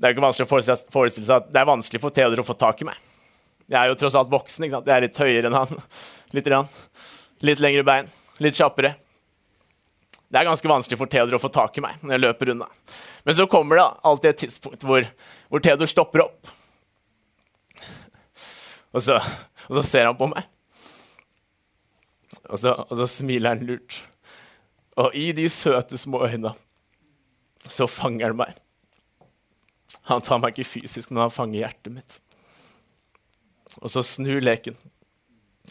er 0.00 0.14
ikke 0.14 0.24
vanskelig 0.24 0.46
å 0.46 0.50
forestille, 0.54 0.92
forestille, 0.94 1.26
seg 1.26 1.42
at 1.42 1.52
det 1.52 1.60
er 1.60 1.68
vanskelig 1.68 2.00
for 2.00 2.14
Theodor 2.14 2.40
å 2.40 2.46
få 2.46 2.56
tak 2.56 2.80
i 2.80 2.88
meg. 2.88 2.96
Jeg 3.68 3.76
er 3.82 3.90
jo 3.90 3.98
tross 3.98 4.16
alt 4.16 4.30
voksen. 4.32 4.64
ikke 4.64 4.78
sant? 4.78 4.88
Jeg 4.88 4.96
er 4.96 5.04
litt 5.04 5.20
høyere 5.20 5.50
enn 5.50 5.58
han. 5.58 5.76
Litt, 6.36 6.46
litt 7.42 7.60
lengre 7.60 7.82
bein. 7.84 8.12
Litt 8.40 8.56
kjappere. 8.56 8.94
Det 10.30 10.38
er 10.38 10.46
ganske 10.46 10.70
vanskelig 10.70 10.98
for 11.00 11.10
Theodor 11.10 11.40
å 11.40 11.42
få 11.42 11.50
tak 11.50 11.78
i 11.78 11.82
meg 11.82 11.98
når 12.04 12.14
jeg 12.14 12.22
løper 12.22 12.52
unna. 12.52 12.68
Men 13.26 13.36
så 13.36 13.48
kommer 13.50 13.80
det 13.80 13.86
alltid 14.06 14.30
et 14.30 14.42
tidspunkt 14.44 14.86
hvor, 14.86 15.06
hvor 15.50 15.62
Theodor 15.64 15.90
stopper 15.90 16.22
opp. 16.22 16.52
Og 18.94 19.02
så, 19.02 19.18
og 19.68 19.78
så, 19.78 19.82
ser 19.86 20.06
han 20.06 20.18
på 20.18 20.28
meg. 20.30 20.46
Og 22.46 22.58
så, 22.62 22.74
og 22.86 22.94
så 22.98 23.06
smiler 23.10 23.54
han 23.54 23.66
lurt. 23.66 24.00
Og 24.98 25.14
i 25.18 25.30
de 25.34 25.46
søte, 25.50 25.98
små 25.98 26.22
øynene 26.26 26.54
så 27.70 27.86
fanger 27.90 28.30
han 28.30 28.38
meg. 28.38 28.54
Han 30.08 30.22
tar 30.24 30.40
meg 30.42 30.54
ikke 30.54 30.78
fysisk, 30.78 31.10
men 31.10 31.24
han 31.26 31.34
fanger 31.34 31.64
hjertet 31.64 31.92
mitt. 31.92 32.16
Og 33.82 33.90
så 33.92 34.02
snur 34.06 34.40
leken, 34.42 34.78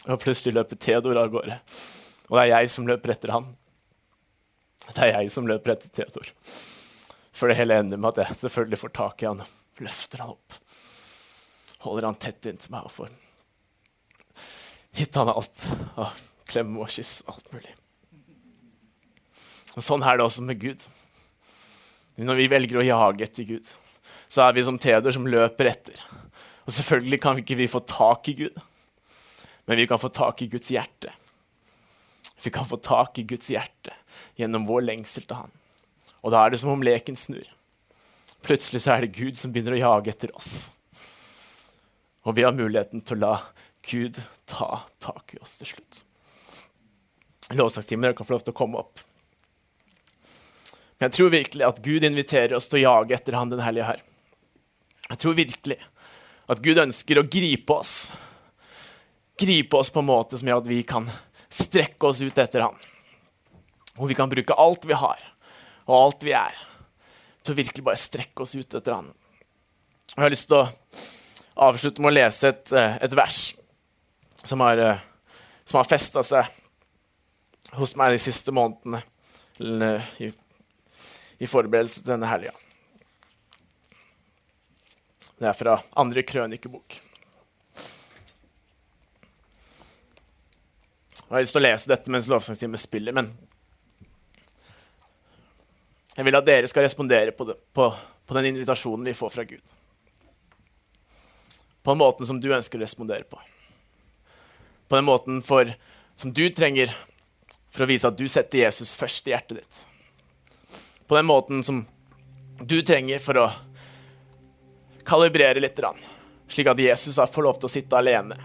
og 0.06 0.20
plutselig 0.22 0.54
løper 0.56 0.78
Theodor 0.80 1.18
av 1.20 1.32
gårde. 1.32 1.58
Og 2.30 2.38
det 2.38 2.44
er 2.44 2.52
jeg 2.54 2.70
som 2.72 2.86
løper 2.88 3.16
etter 3.16 3.34
han. 3.34 3.50
Det 4.88 5.04
er 5.04 5.12
jeg 5.14 5.32
som 5.32 5.48
løper 5.48 5.74
etter 5.74 5.92
Theodor. 5.94 6.30
For 7.36 7.50
det 7.50 7.58
hele 7.60 7.78
ender 7.80 8.00
med 8.00 8.14
at 8.14 8.24
jeg 8.24 8.40
selvfølgelig 8.42 8.80
får 8.80 8.94
tak 8.96 9.22
i 9.22 9.28
han 9.28 9.42
løfter 9.80 10.24
han 10.24 10.34
opp. 10.34 10.56
Holder 11.84 12.10
han 12.10 12.18
tett 12.20 12.48
inntil 12.50 12.72
meg 12.74 12.88
og 12.88 12.94
får 12.94 13.12
gitt 14.98 15.16
han 15.16 15.30
alt. 15.32 15.66
Og 16.00 16.24
klem 16.50 16.74
og 16.82 16.90
kyss 16.90 17.20
og 17.26 17.36
alt 17.36 17.52
mulig. 17.54 17.76
Og 19.76 19.84
Sånn 19.86 20.02
er 20.02 20.18
det 20.18 20.26
også 20.26 20.42
med 20.44 20.58
Gud. 20.60 20.82
Når 22.20 22.36
vi 22.36 22.50
velger 22.52 22.80
å 22.80 22.84
jage 22.84 23.24
etter 23.24 23.46
Gud, 23.48 23.68
så 24.28 24.44
er 24.44 24.56
vi 24.56 24.64
som 24.66 24.76
Theodor 24.82 25.14
som 25.14 25.28
løper 25.30 25.70
etter. 25.70 26.02
Og 26.66 26.74
selvfølgelig 26.74 27.20
kan 27.22 27.38
vi 27.38 27.44
ikke 27.46 27.60
vi 27.62 27.70
få 27.70 27.80
tak 27.88 28.28
i 28.28 28.34
Gud, 28.42 28.58
men 29.70 29.78
vi 29.80 29.86
kan 29.88 30.00
få 30.02 30.10
tak 30.12 30.42
i 30.44 30.50
Guds 30.50 30.68
hjerte. 30.74 31.14
Vi 32.44 32.52
kan 32.52 32.68
få 32.68 32.76
tak 32.82 33.18
i 33.22 33.24
Guds 33.30 33.48
hjerte 33.52 33.94
gjennom 34.40 34.66
vår 34.68 34.86
lengsel 34.88 35.26
til 35.26 35.38
Han. 35.42 35.54
Og 36.20 36.34
da 36.34 36.42
er 36.44 36.52
det 36.52 36.60
som 36.62 36.72
om 36.72 36.84
leken 36.84 37.16
snur. 37.16 37.46
Plutselig 38.44 38.84
så 38.84 38.94
er 38.94 39.04
det 39.04 39.16
Gud 39.16 39.36
som 39.36 39.52
begynner 39.52 39.76
å 39.76 39.82
jage 39.82 40.12
etter 40.12 40.32
oss. 40.36 40.70
Og 42.28 42.36
vi 42.36 42.44
har 42.44 42.56
muligheten 42.56 43.04
til 43.04 43.18
å 43.18 43.24
la 43.24 43.34
Gud 43.90 44.20
ta 44.48 44.82
tak 45.00 45.34
i 45.34 45.40
oss 45.40 45.56
til 45.60 45.72
slutt. 45.72 46.02
Lovsangstimen 47.56 48.14
kan 48.14 48.26
få 48.26 48.36
lov 48.36 48.44
til 48.44 48.54
å 48.54 48.60
komme 48.60 48.80
opp. 48.80 49.00
Men 50.98 51.08
jeg 51.08 51.16
tror 51.16 51.32
virkelig 51.32 51.66
at 51.66 51.80
Gud 51.82 52.04
inviterer 52.04 52.54
oss 52.58 52.68
til 52.68 52.82
å 52.82 52.84
jage 52.84 53.16
etter 53.16 53.36
Han 53.38 53.52
den 53.52 53.64
hellige 53.64 53.88
her. 53.88 54.02
Jeg 55.08 55.22
tror 55.22 55.38
virkelig 55.38 55.78
at 56.50 56.60
Gud 56.62 56.78
ønsker 56.82 57.18
å 57.18 57.26
gripe 57.26 57.74
oss. 57.74 57.94
Gripe 59.40 59.80
oss 59.80 59.90
på 59.90 60.02
en 60.02 60.10
måte 60.10 60.38
som 60.38 60.50
gjør 60.50 60.60
at 60.62 60.70
vi 60.70 60.82
kan 60.86 61.08
strekke 61.50 62.10
oss 62.10 62.20
ut 62.20 62.38
etter 62.38 62.66
Han. 62.68 62.76
Hvor 63.96 64.10
vi 64.10 64.16
kan 64.18 64.30
bruke 64.30 64.56
alt 64.56 64.86
vi 64.88 64.96
har, 64.96 65.22
og 65.86 65.96
alt 65.96 66.26
vi 66.26 66.34
er, 66.36 66.56
til 67.42 67.54
å 67.54 67.60
virkelig 67.60 67.84
bare 67.84 68.00
strekke 68.00 68.44
oss 68.44 68.54
ut 68.54 68.76
etter 68.78 68.94
Han. 68.94 69.10
Jeg 70.14 70.22
har 70.22 70.32
lyst 70.32 70.48
til 70.50 70.60
å 70.60 70.68
avslutte 71.70 72.02
med 72.02 72.12
å 72.12 72.18
lese 72.18 72.52
et, 72.52 72.72
eh, 72.72 72.98
et 73.02 73.16
vers 73.16 73.40
som 74.44 74.60
har, 74.60 74.78
eh, 74.78 75.00
som 75.64 75.78
har 75.78 75.88
festa 75.88 76.22
seg 76.22 76.46
hos 77.78 77.96
meg 77.96 78.12
de 78.12 78.22
siste 78.22 78.52
månedene. 78.52 79.02
I 79.60 80.32
i 81.40 81.48
forberedelse 81.48 82.02
til 82.02 82.12
denne 82.12 82.28
helga. 82.28 82.52
Det 85.40 85.48
er 85.48 85.56
fra 85.56 85.78
andre 85.96 86.22
krønikebok. 86.28 86.98
Jeg 91.20 91.36
har 91.36 91.44
lyst 91.44 91.54
til 91.54 91.62
å 91.62 91.64
lese 91.64 91.88
dette 91.88 92.12
mens 92.12 92.28
lovsangstimen 92.28 92.80
spiller, 92.80 93.14
men 93.16 93.30
jeg 96.16 96.26
vil 96.26 96.38
at 96.38 96.46
dere 96.46 96.70
skal 96.70 96.84
respondere 96.86 97.34
på, 97.36 97.46
det, 97.48 97.56
på, 97.74 97.90
på, 98.26 98.36
den 98.38 98.50
invitasjonen 98.52 99.06
vi 99.06 99.14
får 99.16 99.34
fra 99.34 99.44
Gud. 99.46 99.76
På 101.82 101.94
den 101.94 102.02
måten 102.02 102.28
som 102.28 102.40
du 102.42 102.50
ønsker 102.52 102.80
å 102.80 102.84
respondere 102.84 103.24
på. 103.28 103.38
På 104.90 104.98
den 104.98 105.06
måten 105.06 105.38
for, 105.44 105.70
som 106.18 106.34
du 106.34 106.44
trenger 106.50 106.92
for 107.70 107.86
å 107.86 107.90
vise 107.90 108.10
at 108.10 108.18
du 108.18 108.26
setter 108.28 108.66
Jesus 108.66 108.96
først 108.98 109.30
i 109.30 109.34
hjertet 109.36 109.62
ditt 109.62 109.86
på 111.10 111.16
den 111.16 111.26
måten 111.26 111.62
som 111.62 111.86
du 112.60 112.82
trenger 112.86 113.18
for 113.18 113.38
å 113.40 113.48
kalibrere 115.02 115.58
litt. 115.58 115.80
Slik 116.46 116.70
at 116.70 116.78
Jesus 116.78 117.18
får 117.18 117.42
lov 117.42 117.58
til 117.58 117.66
å 117.66 117.72
sitte 117.72 117.98
alene. 117.98 118.36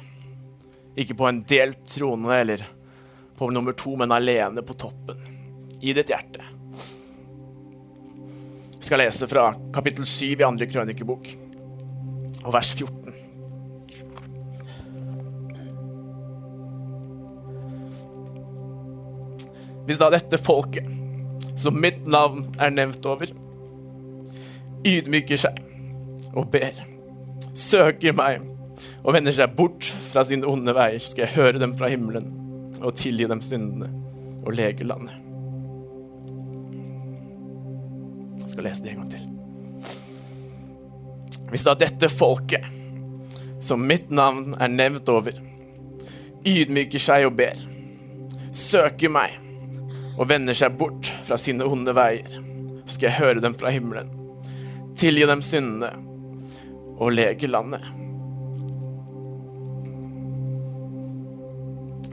Ikke 0.97 1.13
på 1.13 1.27
en 1.29 1.43
delt 1.45 1.83
trone 1.93 2.39
eller 2.39 2.63
på 3.37 3.51
nummer 3.53 3.77
to, 3.77 3.93
men 4.01 4.15
alene 4.17 4.65
på 4.65 4.73
toppen. 4.81 5.21
I 5.77 5.93
ditt 5.93 6.09
hjerte. 6.09 6.54
Vi 8.85 8.87
skal 8.87 9.01
lese 9.01 9.25
fra 9.25 9.47
kapittel 9.73 10.05
7 10.05 10.25
i 10.37 10.43
andre 10.45 10.67
krønikebok, 10.69 11.29
og 12.43 12.51
vers 12.53 12.67
14. 12.77 13.15
Hvis 19.89 20.03
da 20.03 20.11
dette 20.13 20.37
folket 20.37 20.85
som 21.57 21.81
mitt 21.81 22.05
navn 22.05 22.45
er 22.61 22.77
nevnt 22.77 23.09
over, 23.09 23.33
ydmyker 24.85 25.41
seg 25.47 25.57
og 26.37 26.53
ber, 26.53 26.77
søker 27.57 28.13
meg 28.13 28.45
og 29.01 29.15
vender 29.17 29.33
seg 29.33 29.57
bort 29.57 29.89
fra 30.11 30.29
sine 30.29 30.45
onde 30.45 30.77
veier, 30.77 31.01
skal 31.01 31.25
jeg 31.25 31.39
høre 31.39 31.57
dem 31.57 31.73
fra 31.73 31.89
himmelen 31.89 32.29
og 32.83 32.93
tilgi 33.01 33.33
dem 33.33 33.41
syndene 33.41 33.89
og 34.45 34.53
lege 34.61 34.85
landet. 34.85 35.24
Skal 38.55 38.69
lese 38.69 38.83
det 38.83 38.89
en 38.93 39.01
gang 39.01 39.11
til. 39.11 39.23
Hvis 41.51 41.65
da 41.67 41.73
dette 41.75 42.07
folket, 42.09 42.63
som 43.59 43.83
mitt 43.83 44.07
navn 44.13 44.55
er 44.61 44.71
nevnt 44.71 45.09
over, 45.11 45.35
ydmyker 46.47 47.01
seg 47.01 47.27
og 47.27 47.35
ber, 47.35 47.59
søker 48.55 49.11
meg 49.11 49.35
og 50.15 50.29
vender 50.31 50.55
seg 50.55 50.77
bort 50.79 51.11
fra 51.27 51.35
sine 51.41 51.67
onde 51.67 51.91
veier, 51.97 52.39
skal 52.87 53.09
jeg 53.09 53.19
høre 53.19 53.43
dem 53.43 53.57
fra 53.59 53.73
himmelen, 53.75 54.07
tilgi 54.95 55.27
dem 55.27 55.43
syndene 55.43 55.91
og 56.95 57.11
lege 57.17 57.51
landet. 57.51 57.83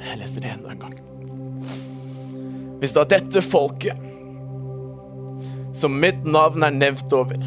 Jeg 0.02 0.18
leser 0.18 0.42
det 0.42 0.56
enda 0.56 0.74
en 0.74 0.82
gang. 0.82 0.96
Hvis 2.82 2.96
da 2.96 3.06
dette 3.06 3.44
folket, 3.46 4.10
som 5.76 5.98
mitt 6.00 6.24
navn 6.28 6.64
er 6.66 6.74
nevnt 6.74 7.12
over, 7.16 7.40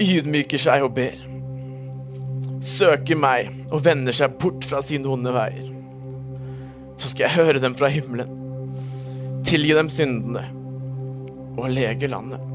ydmyker 0.00 0.60
seg 0.60 0.84
og 0.86 0.94
ber, 0.96 1.18
søker 2.64 3.18
meg 3.20 3.50
og 3.70 3.84
vender 3.84 4.16
seg 4.16 4.36
bort 4.40 4.64
fra 4.68 4.82
sine 4.84 5.08
onde 5.12 5.32
veier, 5.34 5.66
så 7.00 7.12
skal 7.12 7.26
jeg 7.26 7.36
høre 7.38 7.62
dem 7.62 7.76
fra 7.76 7.90
himmelen, 7.92 8.32
tilgi 9.48 9.76
dem 9.76 9.90
syndene 9.92 10.44
og 11.60 11.68
lege 11.72 12.08
landet. 12.10 12.49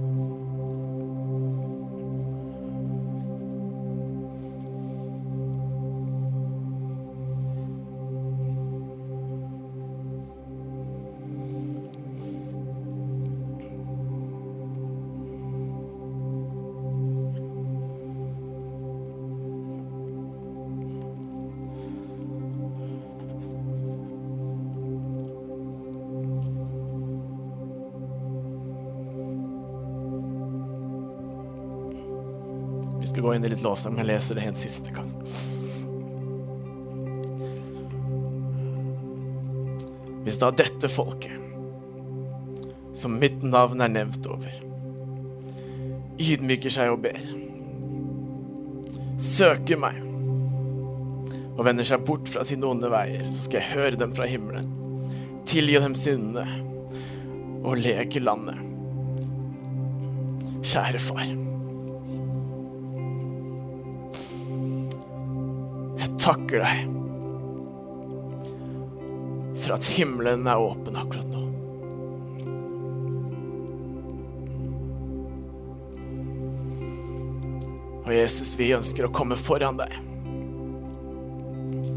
Gå 33.35 33.41
inn 33.41 33.45
i 33.45 33.51
litt 33.51 33.63
lovsang, 33.63 33.95
men 33.95 34.05
jeg 34.05 34.13
leser 34.13 34.37
det 34.37 34.45
en 34.47 34.55
siste 34.55 34.91
gang. 34.95 35.09
Hvis 40.25 40.39
da 40.39 40.51
dette 40.55 40.89
folket, 40.89 41.35
som 42.95 43.17
mitt 43.19 43.43
navn 43.43 43.83
er 43.83 43.91
nevnt 43.91 44.25
over, 44.31 44.53
ydmyker 46.15 46.71
seg 46.71 46.93
og 46.93 47.03
ber, 47.03 47.27
søker 49.19 49.79
meg 49.83 49.99
og 51.55 51.63
vender 51.67 51.87
seg 51.87 52.03
bort 52.07 52.31
fra 52.31 52.43
sine 52.47 52.67
onde 52.67 52.87
veier, 52.91 53.27
så 53.27 53.45
skal 53.45 53.59
jeg 53.61 53.73
høre 53.75 53.99
dem 53.99 54.15
fra 54.15 54.27
himmelen, 54.31 54.71
tilgi 55.47 55.81
dem 55.83 55.95
syndene 55.99 56.47
og 57.65 57.83
leke 57.83 58.23
landet. 58.23 58.63
Kjære 60.65 61.03
far. 61.03 61.54
Takker 66.25 66.63
deg 66.63 66.93
for 69.61 69.75
at 69.75 69.87
himmelen 69.93 70.47
er 70.49 70.61
åpen 70.61 70.97
akkurat 70.97 71.29
nå. 71.29 71.43
Og 78.05 78.11
Jesus, 78.13 78.53
vi 78.57 78.73
ønsker 78.75 79.07
å 79.07 79.13
komme 79.13 79.37
foran 79.37 79.79
deg 79.81 79.93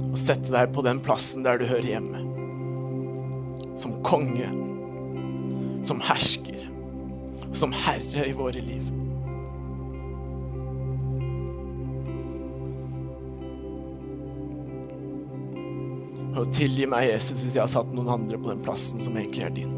og 0.08 0.16
sette 0.20 0.52
deg 0.52 0.72
på 0.72 0.84
den 0.86 1.00
plassen 1.04 1.44
der 1.44 1.60
du 1.60 1.66
hører 1.68 1.88
hjemme. 1.92 2.24
Som 3.78 3.98
konge, 4.02 4.48
som 5.86 6.00
hersker, 6.02 6.64
som 7.52 7.74
herre 7.84 8.24
i 8.26 8.32
våre 8.36 8.64
liv. 8.64 8.97
Og 16.38 16.46
tilgi 16.54 16.86
meg, 16.86 17.08
Jesus, 17.10 17.40
hvis 17.42 17.56
jeg 17.56 17.64
har 17.64 17.70
satt 17.72 17.90
noen 17.94 18.12
andre 18.14 18.38
på 18.38 18.52
den 18.52 18.62
plassen 18.62 19.00
som 19.02 19.16
egentlig 19.18 19.42
er 19.42 19.54
din. 19.56 19.74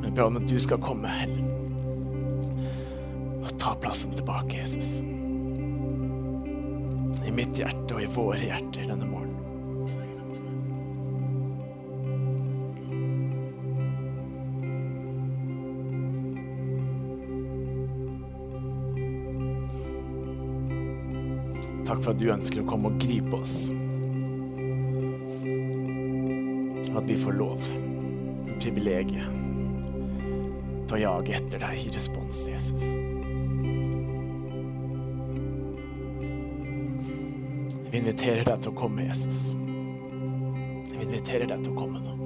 Jeg 0.00 0.14
ber 0.16 0.26
om 0.30 0.40
at 0.40 0.48
du 0.48 0.56
skal 0.58 0.80
komme 0.82 1.12
og 3.40 3.52
ta 3.60 3.76
plassen 3.82 4.16
tilbake, 4.16 4.62
Jesus. 4.62 5.02
I 7.20 7.34
mitt 7.34 7.60
hjerte 7.60 7.94
og 7.94 8.02
i 8.02 8.08
våre 8.16 8.40
hjerter 8.40 8.88
denne 8.88 9.04
morgenen. 9.04 9.29
Takk 22.00 22.06
for 22.06 22.16
at 22.16 22.20
du 22.22 22.30
ønsker 22.32 22.62
å 22.62 22.64
komme 22.64 22.88
og 22.88 22.94
gripe 22.96 23.36
oss. 23.36 23.66
At 26.96 27.04
vi 27.04 27.12
får 27.20 27.34
lov, 27.36 27.66
privilegiet, 28.56 29.28
til 30.88 30.96
å 30.96 31.00
jage 31.02 31.34
etter 31.36 31.60
deg 31.60 31.82
i 31.82 31.92
respons, 31.92 32.38
Jesus. 32.48 32.86
Vi 37.90 38.00
inviterer 38.00 38.48
deg 38.48 38.64
til 38.64 38.72
å 38.72 38.78
komme, 38.80 39.04
Jesus. 39.04 39.52
Vi 40.88 41.04
inviterer 41.04 41.52
deg 41.52 41.66
til 41.66 41.74
å 41.74 41.80
komme 41.82 42.00
nå. 42.00 42.16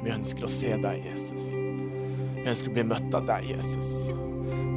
Vi 0.00 0.16
ønsker 0.16 0.48
å 0.48 0.54
se 0.56 0.80
deg, 0.80 1.10
Jesus. 1.12 1.52
Vi 2.40 2.48
ønsker 2.48 2.70
å 2.70 2.74
bli 2.78 2.84
møtt 2.88 3.14
av 3.16 3.26
deg, 3.28 3.50
Jesus. 3.52 3.88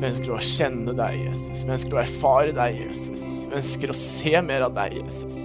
Vi 0.03 0.09
ønsker 0.09 0.33
å 0.35 0.39
kjenne 0.43 0.91
deg, 0.97 1.21
Jesus. 1.29 1.61
Vi 1.63 1.71
ønsker 1.77 1.95
å 1.95 2.01
erfare 2.01 2.55
deg, 2.57 2.81
Jesus. 2.81 3.23
Vi 3.47 3.59
ønsker 3.61 3.93
å 3.93 3.95
se 3.95 4.33
mer 4.43 4.65
av 4.67 4.73
deg, 4.75 4.97
Jesus. 4.99 5.37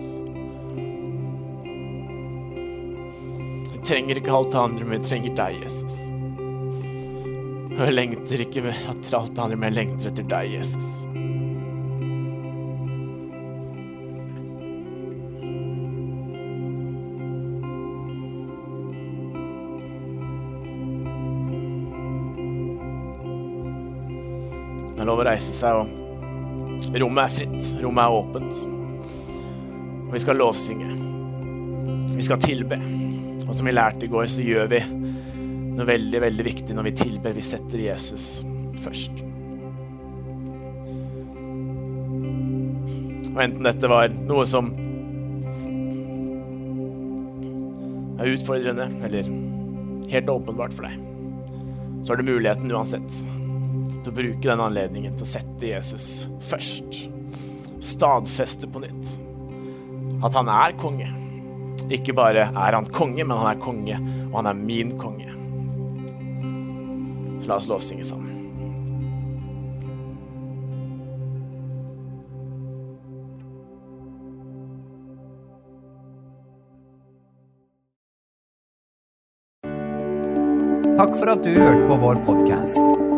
Vi 3.70 3.82
trenger 3.86 4.18
ikke 4.18 4.34
alt 4.34 4.50
det 4.50 4.62
andre, 4.64 4.88
men 4.88 4.98
vi 4.98 5.08
trenger 5.12 5.38
deg, 5.38 5.62
Jesus. 5.62 5.94
Og 7.78 7.84
jeg 7.84 7.94
lengter 7.94 8.42
ikke 8.42 8.66
etter 8.74 9.14
alt 9.20 9.36
det 9.36 9.44
andre, 9.44 9.60
men 9.60 9.70
jeg 9.70 9.78
lengter 9.78 10.10
etter 10.10 10.26
deg, 10.34 10.56
Jesus. 10.58 10.90
Lov 25.08 25.22
å 25.22 25.28
reise 25.28 25.54
seg, 25.56 25.82
og 25.82 26.98
rommet 27.00 27.24
er 27.24 27.34
fritt. 27.34 27.70
Rommet 27.82 28.04
er 28.04 28.18
åpent. 28.18 28.60
Og 30.08 30.14
vi 30.14 30.22
skal 30.22 30.38
lovsynge. 30.40 30.90
Vi 32.14 32.24
skal 32.24 32.40
tilbe. 32.42 32.78
Og 33.46 33.54
som 33.56 33.68
vi 33.68 33.74
lærte 33.74 34.06
i 34.06 34.12
går, 34.12 34.26
så 34.30 34.44
gjør 34.44 34.68
vi 34.72 34.82
noe 35.78 35.86
veldig, 35.88 36.20
veldig 36.24 36.44
viktig 36.46 36.76
når 36.76 36.90
vi 36.90 36.98
tilber. 37.04 37.36
Vi 37.36 37.44
setter 37.44 37.80
Jesus 37.80 38.28
først. 38.84 39.24
Og 43.28 43.42
enten 43.44 43.66
dette 43.68 43.90
var 43.90 44.10
noe 44.10 44.44
som 44.50 44.72
er 48.18 48.32
utfordrende, 48.32 48.88
eller 49.06 49.28
helt 50.10 50.32
åpenbart 50.32 50.74
for 50.74 50.88
deg, 50.88 50.96
så 52.02 52.12
har 52.12 52.18
du 52.18 52.26
muligheten 52.26 52.72
uansett 52.74 53.20
til 54.08 54.14
å 54.14 54.22
bruke 54.22 54.48
den 54.48 54.62
anledningen 54.62 55.16
til 55.18 55.26
å 55.26 55.28
sette 55.28 55.68
Jesus 55.68 56.06
først. 56.48 57.02
Stadfeste 57.84 58.68
på 58.70 58.80
nytt 58.84 59.16
at 60.24 60.34
han 60.34 60.48
er 60.50 60.74
konge. 60.80 61.08
Ikke 61.94 62.14
bare 62.16 62.48
er 62.48 62.76
han 62.76 62.88
konge, 62.92 63.22
men 63.24 63.36
han 63.38 63.52
er 63.52 63.60
konge, 63.62 63.98
og 64.30 64.40
han 64.40 64.50
er 64.50 64.58
min 64.58 64.96
konge. 64.98 65.28
Så 67.42 67.50
la 67.50 67.58
oss 67.60 67.68
lovsynge 67.70 68.06
sammen. 68.08 68.34
Takk 80.98 81.14
for 81.14 81.30
at 81.30 81.46
du 81.46 81.54
hørte 81.54 81.86
på 81.86 82.00
vår 82.02 82.26
podkast. 82.26 83.17